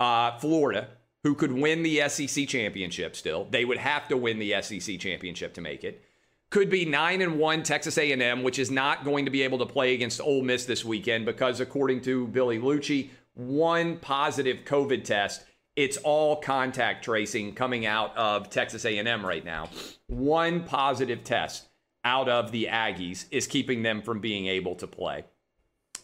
uh, 0.00 0.36
Florida, 0.38 0.88
who 1.22 1.32
could 1.32 1.52
win 1.52 1.84
the 1.84 2.08
SEC 2.08 2.48
championship 2.48 3.14
still. 3.14 3.46
They 3.48 3.64
would 3.64 3.78
have 3.78 4.08
to 4.08 4.16
win 4.16 4.40
the 4.40 4.60
SEC 4.62 4.98
championship 4.98 5.54
to 5.54 5.60
make 5.60 5.84
it. 5.84 6.02
Could 6.50 6.70
be 6.70 6.84
9 6.84 7.22
and 7.22 7.38
1 7.38 7.62
Texas 7.62 7.96
A&M, 7.98 8.42
which 8.42 8.58
is 8.58 8.68
not 8.68 9.04
going 9.04 9.26
to 9.26 9.30
be 9.30 9.42
able 9.42 9.58
to 9.58 9.66
play 9.66 9.94
against 9.94 10.20
Ole 10.20 10.42
Miss 10.42 10.64
this 10.64 10.84
weekend 10.84 11.24
because 11.24 11.60
according 11.60 12.00
to 12.00 12.26
Billy 12.26 12.58
Liucci, 12.58 13.10
one 13.34 13.96
positive 13.98 14.64
COVID 14.64 15.04
test 15.04 15.44
it's 15.76 15.96
all 15.98 16.34
contact 16.34 17.04
tracing 17.04 17.54
coming 17.54 17.86
out 17.86 18.14
of 18.16 18.50
Texas 18.50 18.84
A&M 18.84 19.24
right 19.24 19.44
now. 19.44 19.68
One 20.08 20.64
positive 20.64 21.22
test 21.22 21.68
out 22.04 22.28
of 22.28 22.50
the 22.50 22.66
Aggies 22.68 23.26
is 23.30 23.46
keeping 23.46 23.84
them 23.84 24.02
from 24.02 24.18
being 24.18 24.46
able 24.46 24.74
to 24.74 24.88
play. 24.88 25.24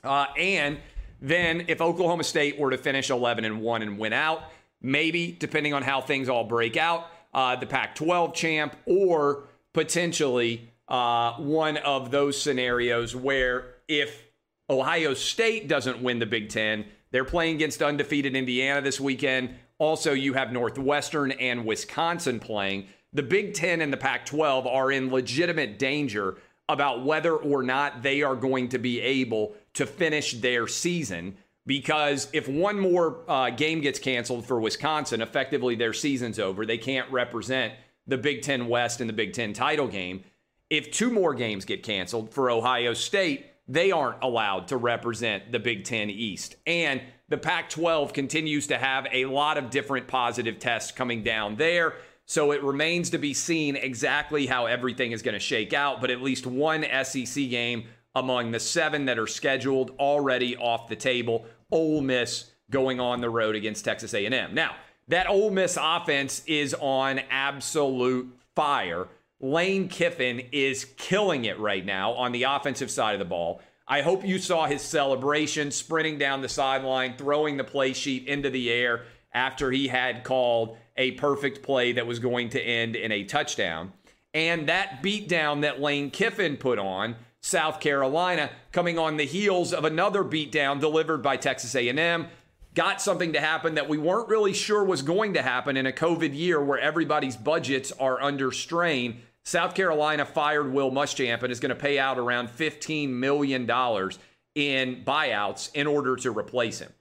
Uh, 0.04 0.26
and 0.38 0.78
then, 1.20 1.64
if 1.68 1.80
Oklahoma 1.80 2.24
State 2.24 2.58
were 2.58 2.70
to 2.70 2.78
finish 2.78 3.10
11 3.10 3.44
and 3.44 3.60
1 3.60 3.82
and 3.82 3.98
win 3.98 4.12
out, 4.12 4.42
maybe, 4.82 5.36
depending 5.38 5.72
on 5.74 5.82
how 5.82 6.00
things 6.00 6.28
all 6.28 6.44
break 6.44 6.76
out, 6.76 7.06
uh, 7.32 7.56
the 7.56 7.66
Pac 7.66 7.94
12 7.94 8.34
champ, 8.34 8.76
or 8.86 9.44
potentially 9.72 10.70
uh, 10.88 11.32
one 11.34 11.76
of 11.78 12.10
those 12.10 12.40
scenarios 12.40 13.14
where 13.14 13.74
if 13.88 14.24
Ohio 14.68 15.14
State 15.14 15.68
doesn't 15.68 16.02
win 16.02 16.18
the 16.18 16.26
Big 16.26 16.48
Ten, 16.48 16.84
they're 17.10 17.24
playing 17.24 17.56
against 17.56 17.82
undefeated 17.82 18.34
Indiana 18.34 18.80
this 18.80 19.00
weekend. 19.00 19.54
Also, 19.78 20.12
you 20.12 20.34
have 20.34 20.52
Northwestern 20.52 21.32
and 21.32 21.64
Wisconsin 21.64 22.40
playing. 22.40 22.86
The 23.12 23.22
Big 23.22 23.54
Ten 23.54 23.80
and 23.80 23.92
the 23.92 23.96
Pac 23.96 24.26
12 24.26 24.66
are 24.66 24.90
in 24.90 25.10
legitimate 25.10 25.78
danger 25.78 26.36
about 26.68 27.04
whether 27.04 27.34
or 27.34 27.62
not 27.62 28.02
they 28.02 28.22
are 28.22 28.34
going 28.34 28.68
to 28.70 28.78
be 28.78 29.00
able 29.00 29.54
to 29.76 29.86
finish 29.86 30.32
their 30.34 30.66
season. 30.66 31.36
Because 31.66 32.28
if 32.32 32.48
one 32.48 32.78
more 32.78 33.24
uh, 33.28 33.50
game 33.50 33.80
gets 33.80 33.98
canceled 33.98 34.46
for 34.46 34.60
Wisconsin, 34.60 35.20
effectively 35.20 35.74
their 35.74 35.92
season's 35.92 36.38
over. 36.38 36.64
They 36.64 36.78
can't 36.78 37.10
represent 37.10 37.74
the 38.06 38.18
Big 38.18 38.42
Ten 38.42 38.68
West 38.68 39.00
in 39.00 39.06
the 39.06 39.12
Big 39.12 39.32
Ten 39.32 39.52
title 39.52 39.88
game. 39.88 40.22
If 40.70 40.92
two 40.92 41.10
more 41.10 41.34
games 41.34 41.64
get 41.64 41.82
canceled 41.82 42.32
for 42.32 42.50
Ohio 42.50 42.94
State, 42.94 43.46
they 43.68 43.90
aren't 43.90 44.22
allowed 44.22 44.68
to 44.68 44.76
represent 44.76 45.50
the 45.50 45.58
Big 45.58 45.84
Ten 45.84 46.08
East. 46.08 46.56
And 46.66 47.00
the 47.28 47.36
Pac 47.36 47.68
12 47.70 48.12
continues 48.12 48.68
to 48.68 48.78
have 48.78 49.06
a 49.12 49.24
lot 49.24 49.58
of 49.58 49.70
different 49.70 50.06
positive 50.06 50.60
tests 50.60 50.92
coming 50.92 51.24
down 51.24 51.56
there. 51.56 51.94
So 52.26 52.52
it 52.52 52.62
remains 52.62 53.10
to 53.10 53.18
be 53.18 53.34
seen 53.34 53.74
exactly 53.74 54.46
how 54.46 54.66
everything 54.66 55.12
is 55.12 55.22
going 55.22 55.34
to 55.34 55.40
shake 55.40 55.72
out. 55.72 56.00
But 56.00 56.10
at 56.10 56.22
least 56.22 56.46
one 56.46 56.84
SEC 57.04 57.50
game 57.50 57.86
among 58.16 58.50
the 58.50 58.58
seven 58.58 59.04
that 59.04 59.18
are 59.18 59.26
scheduled 59.26 59.92
already 59.98 60.56
off 60.56 60.88
the 60.88 60.96
table. 60.96 61.44
Ole 61.70 62.00
Miss 62.00 62.50
going 62.70 62.98
on 62.98 63.20
the 63.20 63.30
road 63.30 63.54
against 63.54 63.84
Texas 63.84 64.14
A&M. 64.14 64.54
Now, 64.54 64.74
that 65.08 65.28
Ole 65.28 65.50
Miss 65.50 65.78
offense 65.80 66.42
is 66.46 66.74
on 66.80 67.20
absolute 67.30 68.34
fire. 68.56 69.06
Lane 69.38 69.88
Kiffin 69.88 70.40
is 70.50 70.86
killing 70.96 71.44
it 71.44 71.60
right 71.60 71.84
now 71.84 72.12
on 72.12 72.32
the 72.32 72.44
offensive 72.44 72.90
side 72.90 73.12
of 73.12 73.18
the 73.18 73.26
ball. 73.26 73.60
I 73.86 74.00
hope 74.00 74.26
you 74.26 74.38
saw 74.38 74.66
his 74.66 74.80
celebration, 74.82 75.70
sprinting 75.70 76.18
down 76.18 76.40
the 76.40 76.48
sideline, 76.48 77.16
throwing 77.16 77.58
the 77.58 77.64
play 77.64 77.92
sheet 77.92 78.26
into 78.26 78.48
the 78.48 78.70
air 78.70 79.04
after 79.32 79.70
he 79.70 79.88
had 79.88 80.24
called 80.24 80.78
a 80.96 81.12
perfect 81.12 81.62
play 81.62 81.92
that 81.92 82.06
was 82.06 82.18
going 82.18 82.48
to 82.48 82.60
end 82.60 82.96
in 82.96 83.12
a 83.12 83.24
touchdown. 83.24 83.92
And 84.32 84.68
that 84.68 85.02
beatdown 85.02 85.60
that 85.60 85.80
Lane 85.80 86.10
Kiffin 86.10 86.56
put 86.56 86.78
on 86.78 87.16
South 87.46 87.78
Carolina, 87.78 88.50
coming 88.72 88.98
on 88.98 89.18
the 89.18 89.24
heels 89.24 89.72
of 89.72 89.84
another 89.84 90.24
beatdown 90.24 90.80
delivered 90.80 91.22
by 91.22 91.36
Texas 91.36 91.76
A&M, 91.76 92.26
got 92.74 93.00
something 93.00 93.34
to 93.34 93.40
happen 93.40 93.76
that 93.76 93.88
we 93.88 93.96
weren't 93.96 94.28
really 94.28 94.52
sure 94.52 94.82
was 94.82 95.00
going 95.00 95.34
to 95.34 95.42
happen 95.42 95.76
in 95.76 95.86
a 95.86 95.92
COVID 95.92 96.36
year 96.36 96.60
where 96.60 96.80
everybody's 96.80 97.36
budgets 97.36 97.92
are 97.92 98.20
under 98.20 98.50
strain. 98.50 99.22
South 99.44 99.76
Carolina 99.76 100.24
fired 100.24 100.72
Will 100.72 100.90
Muschamp 100.90 101.44
and 101.44 101.52
is 101.52 101.60
going 101.60 101.70
to 101.70 101.80
pay 101.80 102.00
out 102.00 102.18
around 102.18 102.48
$15 102.48 103.10
million 103.10 103.62
in 103.62 105.04
buyouts 105.04 105.72
in 105.72 105.86
order 105.86 106.16
to 106.16 106.36
replace 106.36 106.80
him. 106.80 106.92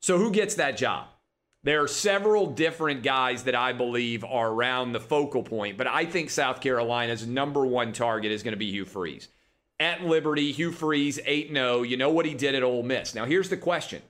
So, 0.00 0.16
who 0.16 0.30
gets 0.30 0.54
that 0.54 0.76
job? 0.76 1.08
There 1.64 1.82
are 1.82 1.88
several 1.88 2.46
different 2.46 3.02
guys 3.02 3.42
that 3.42 3.56
I 3.56 3.72
believe 3.72 4.22
are 4.22 4.52
around 4.52 4.92
the 4.92 5.00
focal 5.00 5.42
point, 5.42 5.76
but 5.76 5.88
I 5.88 6.04
think 6.04 6.30
South 6.30 6.60
Carolina's 6.60 7.26
number 7.26 7.66
one 7.66 7.92
target 7.92 8.30
is 8.30 8.44
going 8.44 8.52
to 8.52 8.56
be 8.56 8.70
Hugh 8.70 8.84
Freeze. 8.84 9.26
At 9.80 10.02
Liberty, 10.02 10.50
Hugh 10.52 10.72
Freeze 10.72 11.20
8 11.24 11.52
0. 11.52 11.82
You 11.82 11.96
know 11.96 12.10
what 12.10 12.26
he 12.26 12.34
did 12.34 12.54
at 12.54 12.62
Ole 12.62 12.82
Miss. 12.82 13.14
Now, 13.14 13.24
here's 13.24 13.48
the 13.48 13.56
question 13.56 14.02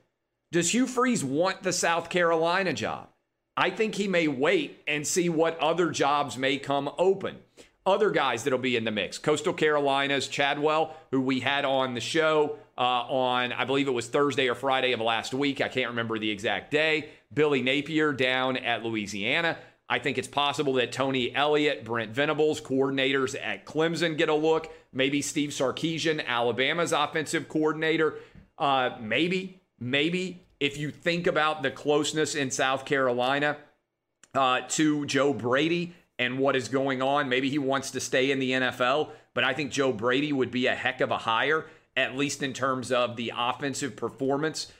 Does 0.51 0.73
Hugh 0.73 0.87
Freeze 0.87 1.25
want 1.25 1.63
the 1.63 1.73
South 1.73 2.09
Carolina 2.09 2.73
job? 2.73 3.09
I 3.57 3.71
think 3.71 3.97
he 3.97 4.07
may 4.07 4.29
wait 4.29 4.83
and 4.87 5.07
see 5.07 5.29
what 5.29 5.59
other 5.59 5.91
jobs 5.91 6.39
may 6.39 6.59
come 6.59 6.89
open. 6.97 7.39
Other 7.85 8.11
guys 8.11 8.45
that'll 8.45 8.59
be 8.59 8.77
in 8.77 8.85
the 8.85 8.91
mix 8.91 9.19
Coastal 9.19 9.53
Carolina's 9.53 10.29
Chadwell, 10.29 10.95
who 11.11 11.21
we 11.21 11.41
had 11.41 11.65
on 11.65 11.95
the 11.95 12.01
show 12.01 12.59
uh, 12.77 12.81
on, 12.81 13.53
I 13.53 13.65
believe 13.65 13.89
it 13.89 13.93
was 13.93 14.07
Thursday 14.07 14.49
or 14.49 14.55
Friday 14.55 14.93
of 14.93 15.01
last 15.01 15.35
week. 15.35 15.61
I 15.61 15.69
can't 15.69 15.89
remember 15.91 16.19
the 16.19 16.31
exact 16.31 16.71
day. 16.71 17.09
Billy 17.35 17.61
Napier 17.61 18.13
down 18.13 18.57
at 18.57 18.85
Louisiana. 18.85 19.59
I 19.89 19.99
think 19.99 20.19
it's 20.19 20.29
possible 20.29 20.75
that 20.75 20.93
Tony 20.93 21.35
Elliott, 21.35 21.85
Brent 21.85 22.13
Venables, 22.13 22.61
coordinators 22.61 23.35
at 23.41 23.65
Clemson 23.65 24.19
get 24.19 24.29
a 24.29 24.35
look. 24.35 24.73
Maybe 24.93 25.23
Steve 25.23 25.51
Sarkisian, 25.51 26.25
Alabama's 26.27 26.93
offensive 26.93 27.49
coordinator. 27.49 28.17
Uh, 28.59 28.91
maybe, 29.01 29.63
maybe 29.81 30.43
if 30.61 30.77
you 30.77 30.91
think 30.91 31.27
about 31.27 31.63
the 31.63 31.71
closeness 31.71 32.35
in 32.35 32.51
South 32.51 32.85
Carolina 32.85 33.57
uh, 34.35 34.63
to 34.69 35.07
Joe 35.07 35.33
Brady 35.33 35.95
and 36.19 36.39
what 36.39 36.55
is 36.55 36.69
going 36.69 37.01
on, 37.01 37.29
maybe 37.29 37.49
he 37.49 37.59
wants 37.59 37.93
to 37.93 38.01
stay 38.01 38.31
in 38.31 38.41
the 38.41 38.51
NFL. 38.51 39.11
But 39.33 39.45
I 39.45 39.55
think 39.55 39.71
Joe 39.71 39.93
Brady 39.93 40.33
would 40.33 40.51
be 40.51 40.67
a 40.67 40.75
heck 40.75 41.01
of 41.01 41.11
a 41.11 41.19
hire 41.19 41.67
at 41.99 42.17
least 42.17 42.45
in 42.45 42.53
terms 42.53 42.93
of 42.93 43.17
the 43.17 43.33
offensive 43.37 43.97
performance. 43.97 44.71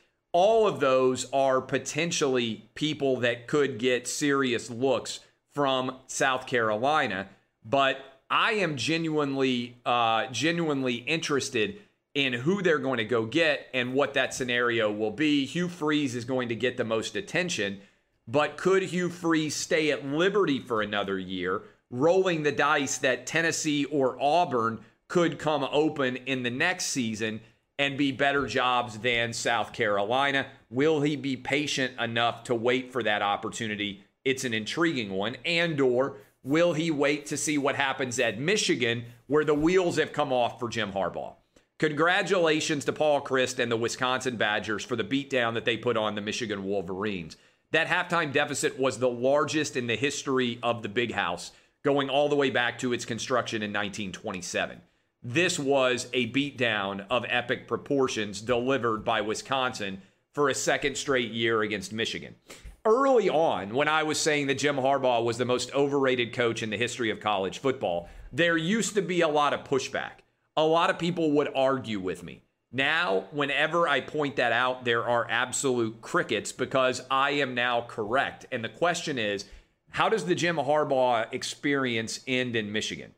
All 0.41 0.69
of 0.69 0.79
those 0.79 1.29
are 1.33 1.61
potentially 1.61 2.71
people 2.77 3.17
that 3.17 3.49
could 3.49 3.77
get 3.77 4.07
serious 4.07 4.71
looks 4.71 5.19
from 5.53 5.97
South 6.07 6.47
Carolina, 6.47 7.29
but 7.65 7.99
I 8.31 8.53
am 8.53 8.77
genuinely, 8.77 9.79
uh, 9.85 10.29
genuinely 10.29 10.95
interested 10.95 11.81
in 12.15 12.35
who 12.35 12.63
they're 12.63 12.79
going 12.79 12.99
to 12.99 13.05
go 13.05 13.27
get 13.27 13.67
and 13.75 13.95
what 13.95 14.15
that 14.15 14.33
scenario 14.33 14.93
will 14.93 15.11
be. 15.11 15.45
Hugh 15.45 15.67
Freeze 15.67 16.15
is 16.15 16.25
going 16.25 16.51
to 16.51 16.55
get 16.55 16.77
the 16.77 16.85
most 16.85 17.17
attention, 17.17 17.81
but 18.29 18.57
could 18.57 18.85
Hugh 18.85 19.09
Freeze 19.09 19.57
stay 19.57 19.91
at 19.91 20.07
Liberty 20.07 20.61
for 20.61 20.83
another 20.83 21.19
year, 21.19 21.63
rolling 21.91 22.45
the 22.45 22.53
dice 22.53 22.99
that 22.99 23.27
Tennessee 23.27 23.87
or 23.87 24.17
Auburn 24.23 24.85
could 25.09 25.41
come 25.41 25.67
open 25.73 26.15
in 26.15 26.45
the 26.45 26.51
next 26.51 26.85
season 26.85 27.41
and 27.79 27.97
be 27.97 28.11
better 28.11 28.47
jobs 28.47 28.99
than 28.99 29.33
South 29.33 29.73
Carolina. 29.73 30.47
Will 30.69 31.01
he 31.01 31.17
be 31.17 31.37
patient 31.37 31.99
enough 31.99 32.45
to 32.45 32.55
wait 32.55 32.93
for 32.93 33.03
that 33.03 33.23
opportunity? 33.23 34.05
It's 34.25 34.45
an 34.45 34.53
intriguing 34.53 35.11
one. 35.11 35.37
And 35.45 35.81
or 35.81 36.17
will 36.43 36.73
he 36.73 36.91
wait 36.91 37.27
to 37.27 37.37
see 37.37 37.57
what 37.57 37.77
happens 37.77 38.19
at 38.19 38.41
Michigan 38.41 39.05
where 39.27 39.45
the 39.45 39.55
wheels 39.55 39.97
have 39.97 40.13
come 40.13 40.33
off 40.33 40.59
for 40.59 40.69
Jim 40.69 40.93
Harbaugh? 40.93 41.35
Congratulations 41.79 42.85
to 42.85 42.93
Paul 42.93 43.23
Chryst 43.23 43.61
and 43.61 43.71
the 43.71 43.77
Wisconsin 43.77 44.37
Badgers 44.37 44.85
for 44.85 44.97
the 44.97 45.05
beatdown 45.05 45.55
that 45.55 45.65
they 45.65 45.77
put 45.77 45.97
on 45.97 46.17
the 46.17 46.21
Michigan 46.21 46.65
Wolverines. 46.65 47.37
That 47.71 47.87
halftime 47.87 48.33
deficit 48.33 48.79
was 48.79 48.99
the 48.99 49.09
largest 49.11 49.77
in 49.77 49.87
the 49.87 49.95
history 49.95 50.59
of 50.63 50.83
the 50.83 50.89
Big 50.89 51.13
House, 51.13 51.53
going 51.85 52.11
all 52.11 52.29
the 52.29 52.35
way 52.35 52.51
back 52.51 52.81
to 52.81 52.93
its 52.93 53.05
construction 53.05 53.63
in 53.63 53.71
1927 53.71 54.81
this 55.23 55.59
was 55.59 56.09
a 56.13 56.31
beatdown 56.31 57.05
of 57.11 57.25
epic 57.29 57.67
proportions 57.67 58.41
delivered 58.41 59.05
by 59.05 59.21
Wisconsin 59.21 60.01
for 60.33 60.49
a 60.49 60.55
second 60.55 60.97
straight 60.97 61.33
year 61.33 61.63
against 61.63 61.93
Michigan. 61.93 62.37
Early 62.85 63.29
on, 63.29 63.75
when 63.75 63.89
I 63.89 64.05
was 64.05 64.19
saying 64.19 64.47
that 64.47 64.59
Jim 64.59 64.77
Harbaugh 64.77 65.25
was 65.25 65.37
the 65.37 65.45
most 65.45 65.75
overrated 65.75 66.33
coach 66.33 66.63
in 66.63 66.71
the 66.71 66.77
history 66.77 67.11
of 67.11 67.21
college 67.21 67.59
football, 67.59 68.09
there 68.33 68.57
used 68.57 68.95
to 68.95 69.03
be 69.03 69.21
a 69.21 69.29
lot 69.29 69.53
of 69.53 69.65
pushback. 69.65 70.23
A 70.57 70.65
lot 70.65 70.89
of 70.89 70.99
people 70.99 71.33
would 71.33 71.49
argue 71.55 71.99
with 71.99 72.23
me. 72.23 72.43
Now, 72.71 73.25
whenever 73.33 73.89
I 73.89 74.01
point 74.01 74.37
that 74.37 74.53
out, 74.53 74.85
there 74.85 75.05
are 75.05 75.27
absolute 75.29 76.01
crickets 76.01 76.53
because 76.53 77.03
I 77.11 77.31
am 77.31 77.55
now 77.55 77.81
correct. 77.83 78.47
And 78.53 78.63
the 78.63 78.69
question 78.69 79.19
is, 79.19 79.47
how 79.91 80.09
does 80.09 80.27
the 80.27 80.35
Jim 80.35 80.57
Harbaugh 80.57 81.33
experience 81.33 82.21
end 82.27 82.55
in 82.55 82.71
Michigan? 82.71 83.15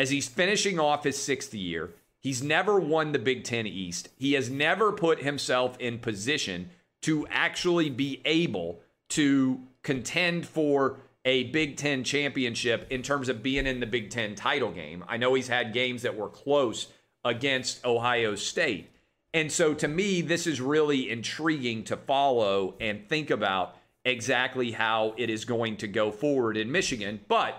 As 0.00 0.08
he's 0.08 0.26
finishing 0.26 0.80
off 0.80 1.04
his 1.04 1.22
sixth 1.22 1.52
year. 1.52 1.90
He's 2.20 2.42
never 2.42 2.80
won 2.80 3.12
the 3.12 3.18
Big 3.18 3.44
Ten 3.44 3.66
East. 3.66 4.08
He 4.16 4.32
has 4.32 4.48
never 4.48 4.92
put 4.92 5.22
himself 5.22 5.78
in 5.78 5.98
position 5.98 6.70
to 7.02 7.26
actually 7.28 7.90
be 7.90 8.22
able 8.24 8.80
to 9.10 9.60
contend 9.82 10.46
for 10.46 10.96
a 11.26 11.44
Big 11.44 11.76
Ten 11.76 12.02
championship 12.02 12.86
in 12.88 13.02
terms 13.02 13.28
of 13.28 13.42
being 13.42 13.66
in 13.66 13.80
the 13.80 13.86
Big 13.86 14.08
Ten 14.08 14.34
title 14.34 14.70
game. 14.70 15.04
I 15.06 15.18
know 15.18 15.34
he's 15.34 15.48
had 15.48 15.74
games 15.74 16.00
that 16.00 16.16
were 16.16 16.30
close 16.30 16.86
against 17.22 17.84
Ohio 17.84 18.36
State. 18.36 18.90
And 19.34 19.52
so 19.52 19.74
to 19.74 19.86
me, 19.86 20.22
this 20.22 20.46
is 20.46 20.62
really 20.62 21.10
intriguing 21.10 21.84
to 21.84 21.98
follow 21.98 22.74
and 22.80 23.06
think 23.06 23.28
about 23.28 23.76
exactly 24.06 24.70
how 24.70 25.12
it 25.18 25.28
is 25.28 25.44
going 25.44 25.76
to 25.76 25.86
go 25.86 26.10
forward 26.10 26.56
in 26.56 26.72
Michigan. 26.72 27.20
But 27.28 27.54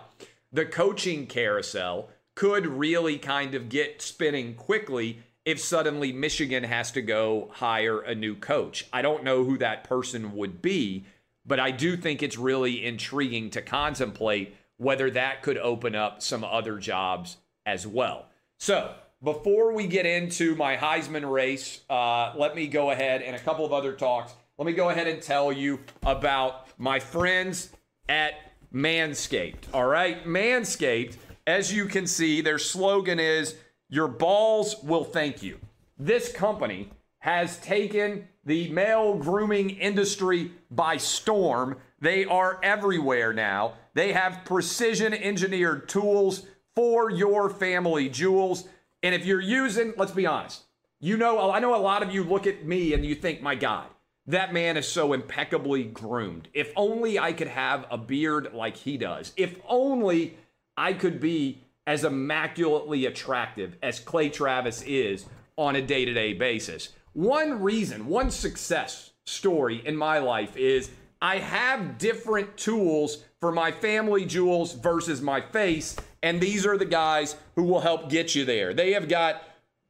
the 0.51 0.65
coaching 0.65 1.27
carousel 1.27 2.09
could 2.35 2.65
really 2.65 3.17
kind 3.17 3.55
of 3.55 3.69
get 3.69 4.01
spinning 4.01 4.55
quickly 4.55 5.19
if 5.45 5.59
suddenly 5.59 6.11
Michigan 6.11 6.63
has 6.63 6.91
to 6.91 7.01
go 7.01 7.49
hire 7.53 7.99
a 7.99 8.13
new 8.13 8.35
coach. 8.35 8.87
I 8.93 9.01
don't 9.01 9.23
know 9.23 9.43
who 9.43 9.57
that 9.57 9.83
person 9.83 10.35
would 10.35 10.61
be, 10.61 11.05
but 11.45 11.59
I 11.59 11.71
do 11.71 11.97
think 11.97 12.21
it's 12.21 12.37
really 12.37 12.85
intriguing 12.85 13.49
to 13.51 13.61
contemplate 13.61 14.55
whether 14.77 15.09
that 15.11 15.41
could 15.41 15.57
open 15.57 15.95
up 15.95 16.21
some 16.21 16.43
other 16.43 16.77
jobs 16.77 17.37
as 17.65 17.85
well. 17.85 18.27
So, 18.57 18.93
before 19.23 19.73
we 19.73 19.85
get 19.85 20.07
into 20.07 20.55
my 20.55 20.75
Heisman 20.75 21.31
race, 21.31 21.81
uh, 21.89 22.33
let 22.35 22.55
me 22.55 22.65
go 22.65 22.89
ahead 22.89 23.21
and 23.21 23.35
a 23.35 23.39
couple 23.39 23.65
of 23.65 23.71
other 23.71 23.93
talks. 23.93 24.33
Let 24.57 24.65
me 24.65 24.73
go 24.73 24.89
ahead 24.89 25.07
and 25.07 25.21
tell 25.21 25.51
you 25.51 25.79
about 26.03 26.67
my 26.79 26.99
friends 26.99 27.69
at 28.09 28.33
Manscaped. 28.73 29.65
All 29.73 29.85
right, 29.85 30.25
Manscaped 30.25 31.15
as 31.51 31.73
you 31.73 31.85
can 31.85 32.07
see, 32.07 32.41
their 32.41 32.57
slogan 32.57 33.19
is 33.19 33.55
Your 33.89 34.07
balls 34.07 34.81
will 34.83 35.03
thank 35.03 35.43
you. 35.43 35.59
This 35.99 36.31
company 36.31 36.89
has 37.19 37.57
taken 37.59 38.27
the 38.45 38.69
male 38.69 39.15
grooming 39.15 39.69
industry 39.71 40.51
by 40.71 40.97
storm 40.97 41.77
They 41.99 42.25
are 42.25 42.59
everywhere 42.63 43.31
now. 43.31 43.73
They 43.93 44.13
have 44.13 44.43
precision 44.45 45.13
engineered 45.13 45.87
tools 45.87 46.47
for 46.75 47.11
your 47.11 47.49
family 47.49 48.09
jewels. 48.09 48.67
And 49.03 49.13
if 49.13 49.25
you're 49.25 49.41
using, 49.41 49.93
let's 49.97 50.13
be 50.13 50.25
honest, 50.25 50.63
you 50.99 51.17
know, 51.17 51.51
I 51.51 51.59
know 51.59 51.75
a 51.75 51.77
lot 51.77 52.01
of 52.01 52.13
you 52.13 52.23
look 52.23 52.47
at 52.47 52.65
me 52.65 52.93
and 52.93 53.05
you 53.05 53.13
think, 53.13 53.41
my 53.41 53.55
God, 53.55 53.87
that 54.27 54.53
man 54.53 54.77
is 54.77 54.87
so 54.87 55.13
impeccably 55.13 55.83
groomed. 55.83 56.47
If 56.53 56.71
only 56.75 57.19
I 57.19 57.33
could 57.33 57.47
have 57.47 57.85
a 57.91 57.97
beard 57.97 58.51
like 58.53 58.77
he 58.77 58.97
does. 58.97 59.33
If 59.35 59.59
only 59.67 60.37
I 60.77 60.93
could 60.93 61.19
be 61.19 61.61
as 61.85 62.03
immaculately 62.03 63.05
attractive 63.05 63.77
as 63.81 63.99
Clay 63.99 64.29
Travis 64.29 64.81
is 64.83 65.25
on 65.57 65.75
a 65.75 65.81
day 65.81 66.05
to 66.05 66.13
day 66.13 66.33
basis. 66.33 66.89
One 67.13 67.61
reason, 67.61 68.07
one 68.07 68.31
success 68.31 69.11
story 69.25 69.81
in 69.85 69.97
my 69.97 70.19
life 70.19 70.55
is 70.55 70.89
I 71.21 71.37
have 71.37 71.97
different 71.97 72.57
tools 72.57 73.23
for 73.39 73.51
my 73.51 73.71
family 73.71 74.25
jewels 74.25 74.73
versus 74.73 75.21
my 75.21 75.41
face. 75.41 75.95
And 76.23 76.39
these 76.39 76.65
are 76.65 76.77
the 76.77 76.85
guys 76.85 77.35
who 77.55 77.63
will 77.63 77.81
help 77.81 78.09
get 78.09 78.35
you 78.35 78.45
there. 78.45 78.73
They 78.73 78.93
have 78.93 79.09
got 79.09 79.43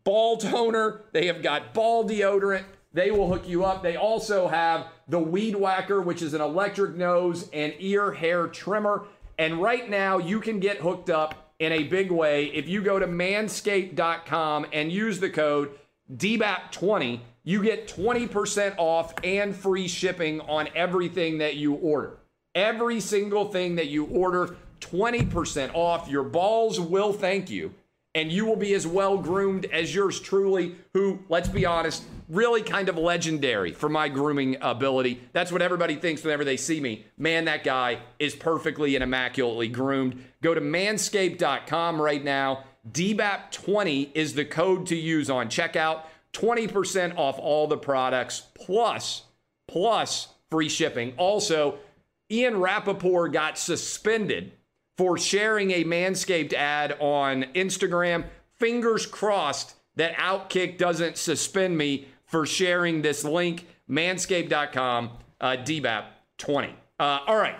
ball 0.04 0.38
toner, 0.38 1.02
they 1.12 1.28
have 1.28 1.44
got 1.44 1.74
ball 1.74 2.08
deodorant. 2.08 2.64
They 2.94 3.10
will 3.10 3.30
hook 3.30 3.48
you 3.48 3.64
up. 3.64 3.84
They 3.84 3.96
also 3.96 4.50
have 4.50 4.88
the 5.08 5.20
Weed 5.20 5.56
Whacker, 5.56 6.02
which 6.02 6.22
is 6.22 6.34
an 6.34 6.42
electric 6.42 6.96
nose 6.96 7.50
and 7.54 7.74
ear 7.80 8.12
hair 8.12 8.48
trimmer. 8.48 9.06
And 9.38 9.62
right 9.62 9.90
now, 9.90 10.18
you 10.18 10.40
can 10.40 10.60
get 10.60 10.78
hooked 10.78 11.10
up 11.10 11.54
in 11.60 11.72
a 11.72 11.84
big 11.84 12.12
way 12.12 12.48
if 12.48 12.68
you 12.68 12.82
go 12.82 13.00
to 13.00 13.08
manscaped.com 13.08 14.66
and 14.74 14.92
use 14.92 15.20
the 15.20 15.30
code 15.30 15.72
DBAP20. 16.16 17.20
You 17.44 17.64
get 17.64 17.88
20% 17.88 18.76
off 18.78 19.14
and 19.24 19.56
free 19.56 19.88
shipping 19.88 20.42
on 20.42 20.70
everything 20.76 21.40
that 21.40 21.56
you 21.56 21.74
order. 21.74 22.18
Every 22.54 23.00
single 23.00 23.46
thing 23.46 23.76
that 23.76 23.88
you 23.88 24.06
order, 24.06 24.58
20% 24.82 25.72
off. 25.74 26.10
Your 26.10 26.24
balls 26.24 26.80
will 26.80 27.14
thank 27.14 27.50
you 27.50 27.74
and 28.14 28.32
you 28.32 28.46
will 28.46 28.56
be 28.56 28.74
as 28.74 28.86
well 28.86 29.18
groomed 29.18 29.66
as 29.66 29.96
yours 29.96 30.20
truly, 30.20 30.76
who, 30.94 31.20
let's 31.30 31.48
be 31.48 31.66
honest, 31.66 32.04
really 32.28 32.62
kind 32.62 32.90
of 32.90 32.98
legendary 32.98 33.72
for 33.72 33.90
my 33.90 34.10
grooming 34.10 34.58
ability. 34.62 35.22
That's 35.34 35.52
what 35.52 35.62
everybody 35.62 35.96
thinks 35.96 36.24
whenever 36.24 36.44
they 36.44 36.58
see 36.58 36.80
me. 36.80 37.06
Man, 37.18 37.46
that 37.46 37.64
guy 37.64 38.00
is 38.20 38.36
perfectly 38.36 38.96
and 38.96 39.04
immaculately 39.04 39.68
groomed. 39.68 40.24
Go 40.42 40.54
to 40.54 40.62
manscaped.com 40.62 42.02
right 42.02 42.24
now. 42.24 42.64
DBAP20 42.92 44.12
is 44.14 44.34
the 44.34 44.46
code 44.46 44.88
to 44.88 44.96
use 44.96 45.30
on 45.30 45.48
checkout. 45.48 46.04
20% 46.34 47.18
off 47.18 47.38
all 47.40 47.68
the 47.68 47.78
products 47.78 48.42
plus 48.56 49.24
plus 49.68 50.28
free 50.50 50.70
shipping. 50.70 51.14
Also, 51.18 51.78
Ian 52.30 52.60
Rapoport 52.60 53.32
got 53.32 53.58
suspended 53.58 54.52
for 54.98 55.18
sharing 55.18 55.72
a 55.72 55.84
Manscaped 55.84 56.54
ad 56.54 56.98
on 57.00 57.44
Instagram. 57.56 58.26
Fingers 58.60 59.06
crossed 59.06 59.76
that 59.96 60.16
Outkick 60.16 60.78
doesn't 60.78 61.18
suspend 61.18 61.78
me 61.78 62.08
for 62.26 62.46
sharing 62.46 63.02
this 63.02 63.24
link. 63.24 63.68
Manscaped.com, 63.90 65.12
uh, 65.42 65.48
DBAP20. 65.58 66.74
Uh, 67.00 67.20
all 67.28 67.38
right. 67.38 67.56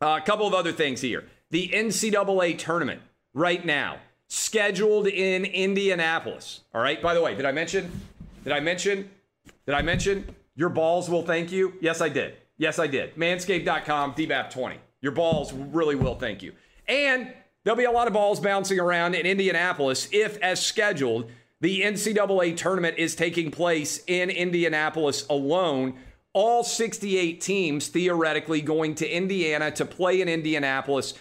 Uh, 0.00 0.18
a 0.20 0.24
couple 0.24 0.46
of 0.46 0.54
other 0.54 0.72
things 0.72 1.00
here. 1.00 1.24
The 1.50 1.68
NCAA 1.68 2.58
tournament 2.58 3.02
right 3.34 3.64
now, 3.64 3.98
scheduled 4.28 5.06
in 5.06 5.44
Indianapolis. 5.44 6.62
All 6.74 6.80
right. 6.80 7.00
By 7.00 7.14
the 7.14 7.22
way, 7.22 7.34
did 7.34 7.44
I 7.44 7.52
mention? 7.52 7.90
Did 8.44 8.52
I 8.52 8.60
mention? 8.60 9.10
Did 9.66 9.74
I 9.74 9.82
mention? 9.82 10.34
Your 10.56 10.68
balls 10.68 11.08
will 11.08 11.22
thank 11.22 11.52
you. 11.52 11.74
Yes, 11.80 12.00
I 12.00 12.08
did. 12.08 12.36
Yes, 12.56 12.78
I 12.78 12.86
did. 12.86 13.14
Manscaped.com, 13.16 14.14
DBAP20. 14.14 14.76
Your 15.02 15.12
balls 15.12 15.52
really 15.52 15.96
will 15.96 16.14
thank 16.14 16.42
you. 16.42 16.52
And 16.88 17.32
there'll 17.64 17.76
be 17.76 17.84
a 17.84 17.90
lot 17.90 18.06
of 18.06 18.14
balls 18.14 18.40
bouncing 18.40 18.80
around 18.80 19.14
in 19.14 19.26
Indianapolis 19.26 20.08
if, 20.12 20.38
as 20.38 20.64
scheduled, 20.64 21.30
the 21.60 21.82
NCAA 21.82 22.56
tournament 22.56 22.96
is 22.98 23.14
taking 23.14 23.50
place 23.50 24.02
in 24.06 24.30
Indianapolis 24.30 25.26
alone. 25.28 25.94
All 26.32 26.64
68 26.64 27.40
teams 27.40 27.88
theoretically 27.88 28.62
going 28.62 28.94
to 28.96 29.08
Indiana 29.08 29.70
to 29.72 29.84
play 29.84 30.20
in 30.20 30.28
Indianapolis 30.28 31.14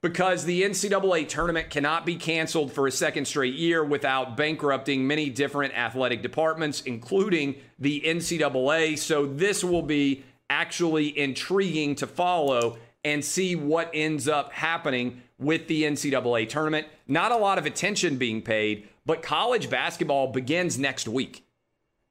because 0.00 0.44
the 0.44 0.62
NCAA 0.62 1.28
tournament 1.28 1.70
cannot 1.70 2.06
be 2.06 2.16
canceled 2.16 2.72
for 2.72 2.86
a 2.86 2.92
second 2.92 3.26
straight 3.26 3.54
year 3.54 3.84
without 3.84 4.36
bankrupting 4.36 5.06
many 5.06 5.28
different 5.28 5.76
athletic 5.76 6.22
departments, 6.22 6.82
including 6.82 7.56
the 7.78 8.02
NCAA. 8.06 8.96
So 8.98 9.26
this 9.26 9.64
will 9.64 9.82
be 9.82 10.24
actually 10.50 11.18
intriguing 11.18 11.94
to 11.96 12.06
follow 12.06 12.78
and 13.08 13.24
see 13.24 13.56
what 13.56 13.90
ends 13.94 14.28
up 14.28 14.52
happening 14.52 15.22
with 15.38 15.66
the 15.66 15.84
NCAA 15.84 16.46
tournament. 16.46 16.86
Not 17.06 17.32
a 17.32 17.36
lot 17.36 17.56
of 17.56 17.64
attention 17.64 18.18
being 18.18 18.42
paid, 18.42 18.86
but 19.06 19.22
college 19.22 19.70
basketball 19.70 20.26
begins 20.26 20.78
next 20.78 21.08
week. 21.08 21.46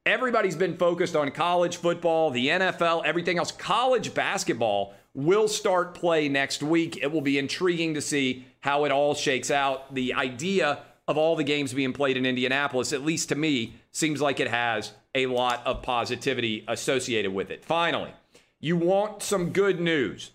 Everybody's 0.04 0.56
been 0.56 0.76
focused 0.76 1.14
on 1.14 1.30
college 1.30 1.76
football, 1.76 2.30
the 2.30 2.48
NFL, 2.48 3.04
everything 3.04 3.38
else. 3.38 3.52
College 3.52 4.12
basketball 4.12 4.94
will 5.14 5.46
start 5.46 5.94
play 5.94 6.28
next 6.28 6.64
week. 6.64 6.98
It 7.00 7.12
will 7.12 7.20
be 7.20 7.38
intriguing 7.38 7.94
to 7.94 8.00
see 8.00 8.46
how 8.58 8.84
it 8.84 8.90
all 8.90 9.14
shakes 9.14 9.52
out. 9.52 9.94
The 9.94 10.14
idea 10.14 10.80
of 11.06 11.16
all 11.16 11.36
the 11.36 11.44
games 11.44 11.72
being 11.72 11.92
played 11.92 12.16
in 12.16 12.26
Indianapolis, 12.26 12.92
at 12.92 13.04
least 13.04 13.28
to 13.28 13.36
me, 13.36 13.74
seems 13.92 14.20
like 14.20 14.40
it 14.40 14.48
has 14.48 14.92
a 15.14 15.26
lot 15.26 15.64
of 15.64 15.82
positivity 15.82 16.64
associated 16.66 17.32
with 17.32 17.50
it. 17.50 17.64
Finally, 17.64 18.10
you 18.58 18.76
want 18.76 19.22
some 19.22 19.50
good 19.50 19.80
news. 19.80 20.32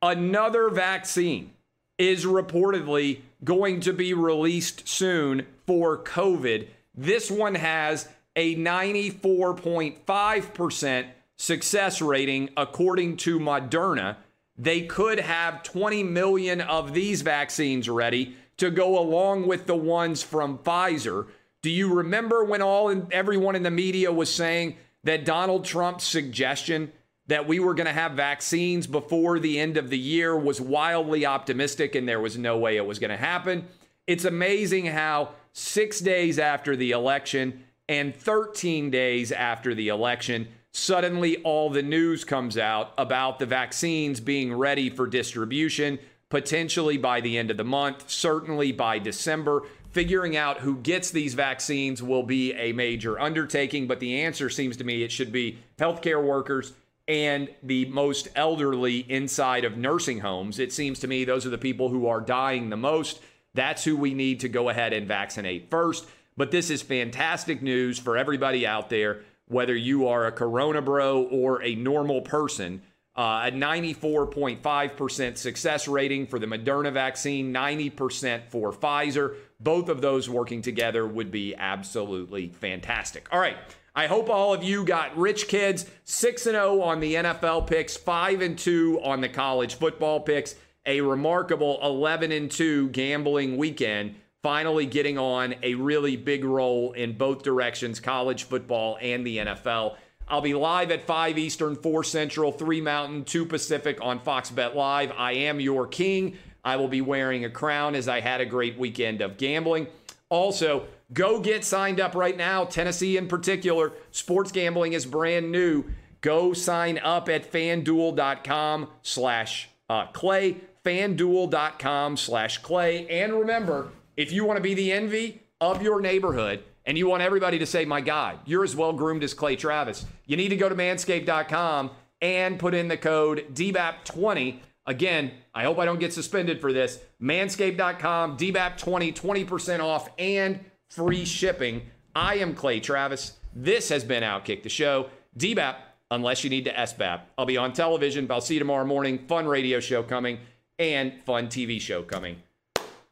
Another 0.00 0.70
vaccine 0.70 1.50
is 1.98 2.24
reportedly 2.24 3.22
going 3.42 3.80
to 3.80 3.92
be 3.92 4.14
released 4.14 4.88
soon 4.88 5.44
for 5.66 5.98
COVID. 5.98 6.68
This 6.94 7.28
one 7.30 7.56
has 7.56 8.08
a 8.36 8.54
94.5% 8.56 11.06
success 11.36 12.00
rating, 12.00 12.50
according 12.56 13.16
to 13.16 13.40
Moderna. 13.40 14.18
They 14.56 14.82
could 14.82 15.18
have 15.18 15.64
20 15.64 16.04
million 16.04 16.60
of 16.60 16.94
these 16.94 17.22
vaccines 17.22 17.88
ready 17.88 18.36
to 18.58 18.70
go 18.70 18.96
along 18.98 19.48
with 19.48 19.66
the 19.66 19.76
ones 19.76 20.22
from 20.22 20.58
Pfizer. 20.58 21.26
Do 21.62 21.70
you 21.70 21.92
remember 21.92 22.44
when 22.44 22.62
all 22.62 22.88
in, 22.88 23.08
everyone 23.10 23.56
in 23.56 23.64
the 23.64 23.70
media 23.70 24.12
was 24.12 24.32
saying 24.32 24.76
that 25.04 25.24
Donald 25.24 25.64
Trump's 25.64 26.04
suggestion 26.04 26.92
that 27.28 27.46
we 27.46 27.60
were 27.60 27.74
going 27.74 27.86
to 27.86 27.92
have 27.92 28.12
vaccines 28.12 28.86
before 28.86 29.38
the 29.38 29.60
end 29.60 29.76
of 29.76 29.90
the 29.90 29.98
year 29.98 30.36
was 30.36 30.60
wildly 30.60 31.24
optimistic 31.24 31.94
and 31.94 32.08
there 32.08 32.20
was 32.20 32.36
no 32.36 32.58
way 32.58 32.76
it 32.76 32.86
was 32.86 32.98
going 32.98 33.10
to 33.10 33.16
happen. 33.16 33.66
It's 34.06 34.24
amazing 34.24 34.86
how 34.86 35.30
six 35.52 36.00
days 36.00 36.38
after 36.38 36.74
the 36.74 36.90
election 36.90 37.64
and 37.88 38.16
13 38.16 38.90
days 38.90 39.30
after 39.30 39.74
the 39.74 39.88
election, 39.88 40.48
suddenly 40.72 41.36
all 41.42 41.68
the 41.68 41.82
news 41.82 42.24
comes 42.24 42.56
out 42.56 42.92
about 42.96 43.38
the 43.38 43.46
vaccines 43.46 44.20
being 44.20 44.54
ready 44.54 44.88
for 44.88 45.06
distribution, 45.06 45.98
potentially 46.30 46.96
by 46.96 47.20
the 47.20 47.36
end 47.36 47.50
of 47.50 47.58
the 47.58 47.64
month, 47.64 48.08
certainly 48.08 48.72
by 48.72 48.98
December. 48.98 49.64
Figuring 49.90 50.36
out 50.36 50.60
who 50.60 50.76
gets 50.76 51.10
these 51.10 51.34
vaccines 51.34 52.02
will 52.02 52.22
be 52.22 52.54
a 52.54 52.72
major 52.72 53.18
undertaking, 53.18 53.86
but 53.86 54.00
the 54.00 54.20
answer 54.20 54.48
seems 54.48 54.76
to 54.78 54.84
me 54.84 55.02
it 55.02 55.12
should 55.12 55.32
be 55.32 55.58
healthcare 55.78 56.22
workers 56.22 56.72
and 57.08 57.48
the 57.62 57.86
most 57.86 58.28
elderly 58.36 58.98
inside 59.10 59.64
of 59.64 59.78
nursing 59.78 60.20
homes. 60.20 60.58
It 60.58 60.72
seems 60.72 60.98
to 61.00 61.08
me 61.08 61.24
those 61.24 61.46
are 61.46 61.50
the 61.50 61.58
people 61.58 61.88
who 61.88 62.06
are 62.06 62.20
dying 62.20 62.68
the 62.68 62.76
most. 62.76 63.20
That's 63.54 63.82
who 63.82 63.96
we 63.96 64.12
need 64.12 64.40
to 64.40 64.48
go 64.48 64.68
ahead 64.68 64.92
and 64.92 65.08
vaccinate 65.08 65.70
first. 65.70 66.06
But 66.36 66.50
this 66.50 66.70
is 66.70 66.82
fantastic 66.82 67.62
news 67.62 67.98
for 67.98 68.16
everybody 68.16 68.66
out 68.66 68.90
there, 68.90 69.22
whether 69.46 69.74
you 69.74 70.06
are 70.06 70.26
a 70.26 70.32
Corona 70.32 70.82
bro 70.82 71.22
or 71.22 71.62
a 71.62 71.74
normal 71.74 72.20
person. 72.20 72.82
Uh, 73.16 73.48
a 73.48 73.50
94.5% 73.50 75.36
success 75.36 75.88
rating 75.88 76.24
for 76.24 76.38
the 76.38 76.46
Moderna 76.46 76.92
vaccine, 76.92 77.52
90% 77.52 78.42
for 78.48 78.72
Pfizer. 78.72 79.34
Both 79.58 79.88
of 79.88 80.00
those 80.00 80.30
working 80.30 80.62
together 80.62 81.04
would 81.04 81.32
be 81.32 81.56
absolutely 81.56 82.50
fantastic. 82.50 83.26
All 83.32 83.40
right. 83.40 83.56
I 83.98 84.06
hope 84.06 84.30
all 84.30 84.54
of 84.54 84.62
you 84.62 84.84
got 84.84 85.18
rich 85.18 85.48
kids 85.48 85.84
6 86.04 86.46
and 86.46 86.54
0 86.54 86.82
on 86.82 87.00
the 87.00 87.16
NFL 87.16 87.66
picks, 87.66 87.96
5 87.96 88.42
and 88.42 88.56
2 88.56 89.00
on 89.02 89.20
the 89.20 89.28
college 89.28 89.74
football 89.74 90.20
picks. 90.20 90.54
A 90.86 91.00
remarkable 91.00 91.80
11 91.82 92.30
and 92.30 92.48
2 92.48 92.90
gambling 92.90 93.56
weekend, 93.56 94.14
finally 94.40 94.86
getting 94.86 95.18
on 95.18 95.56
a 95.64 95.74
really 95.74 96.16
big 96.16 96.44
roll 96.44 96.92
in 96.92 97.18
both 97.18 97.42
directions, 97.42 97.98
college 97.98 98.44
football 98.44 98.98
and 99.02 99.26
the 99.26 99.38
NFL. 99.38 99.96
I'll 100.28 100.42
be 100.42 100.54
live 100.54 100.92
at 100.92 101.04
5 101.04 101.36
Eastern, 101.36 101.74
4 101.74 102.04
Central, 102.04 102.52
3 102.52 102.80
Mountain, 102.80 103.24
2 103.24 103.46
Pacific 103.46 103.98
on 104.00 104.20
Fox 104.20 104.48
Bet 104.48 104.76
Live. 104.76 105.10
I 105.18 105.32
am 105.32 105.58
your 105.58 105.88
king. 105.88 106.38
I 106.64 106.76
will 106.76 106.86
be 106.86 107.00
wearing 107.00 107.44
a 107.44 107.50
crown 107.50 107.96
as 107.96 108.06
I 108.06 108.20
had 108.20 108.40
a 108.40 108.46
great 108.46 108.78
weekend 108.78 109.22
of 109.22 109.38
gambling. 109.38 109.88
Also, 110.28 110.86
Go 111.12 111.40
get 111.40 111.64
signed 111.64 112.00
up 112.00 112.14
right 112.14 112.36
now. 112.36 112.64
Tennessee, 112.64 113.16
in 113.16 113.28
particular, 113.28 113.92
sports 114.10 114.52
gambling 114.52 114.92
is 114.92 115.06
brand 115.06 115.50
new. 115.50 115.84
Go 116.20 116.52
sign 116.52 116.98
up 116.98 117.28
at 117.28 117.50
fanduel.com 117.50 118.88
slash 119.02 119.70
uh, 119.88 120.06
clay, 120.06 120.58
fanduel.com 120.84 122.16
slash 122.16 122.58
clay. 122.58 123.06
And 123.08 123.32
remember, 123.32 123.88
if 124.16 124.32
you 124.32 124.44
want 124.44 124.58
to 124.58 124.62
be 124.62 124.74
the 124.74 124.92
envy 124.92 125.42
of 125.60 125.80
your 125.80 126.00
neighborhood 126.00 126.62
and 126.84 126.98
you 126.98 127.08
want 127.08 127.22
everybody 127.22 127.58
to 127.58 127.66
say, 127.66 127.84
my 127.84 128.00
God, 128.00 128.38
you're 128.44 128.64
as 128.64 128.76
well 128.76 128.92
groomed 128.92 129.22
as 129.22 129.32
Clay 129.32 129.56
Travis, 129.56 130.04
you 130.26 130.36
need 130.36 130.48
to 130.48 130.56
go 130.56 130.68
to 130.68 130.74
manscaped.com 130.74 131.90
and 132.20 132.58
put 132.58 132.74
in 132.74 132.88
the 132.88 132.96
code 132.96 133.46
DBAP20. 133.54 134.58
Again, 134.86 135.32
I 135.54 135.64
hope 135.64 135.78
I 135.78 135.84
don't 135.84 136.00
get 136.00 136.12
suspended 136.12 136.60
for 136.60 136.72
this. 136.72 136.98
Manscaped.com, 137.22 138.36
DBAP20, 138.36 139.14
20% 139.14 139.80
off 139.80 140.10
and 140.18 140.64
free 140.90 141.24
shipping. 141.24 141.82
I 142.14 142.36
am 142.36 142.54
Clay 142.54 142.80
Travis. 142.80 143.34
This 143.54 143.88
has 143.88 144.04
been 144.04 144.22
Outkick 144.22 144.62
the 144.62 144.68
Show. 144.68 145.10
DBAP, 145.38 145.76
unless 146.10 146.42
you 146.42 146.50
need 146.50 146.64
to 146.64 146.72
SBAP. 146.72 147.20
I'll 147.36 147.46
be 147.46 147.56
on 147.56 147.72
television, 147.72 148.26
but 148.26 148.34
I'll 148.34 148.40
see 148.40 148.54
you 148.54 148.60
tomorrow 148.60 148.84
morning. 148.84 149.26
Fun 149.26 149.46
radio 149.46 149.80
show 149.80 150.02
coming 150.02 150.38
and 150.78 151.22
fun 151.22 151.48
TV 151.48 151.80
show 151.80 152.02
coming. 152.02 152.42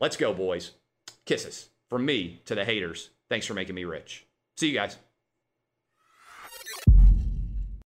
Let's 0.01 0.17
go, 0.17 0.33
boys. 0.33 0.73
Kisses 1.25 1.69
from 1.89 2.05
me 2.05 2.41
to 2.47 2.55
the 2.55 2.65
haters. 2.65 3.11
Thanks 3.29 3.47
for 3.47 3.55
making 3.55 3.75
me 3.75 3.85
rich. 3.85 4.27
See 4.57 4.69
you 4.69 4.75
guys. 4.75 4.97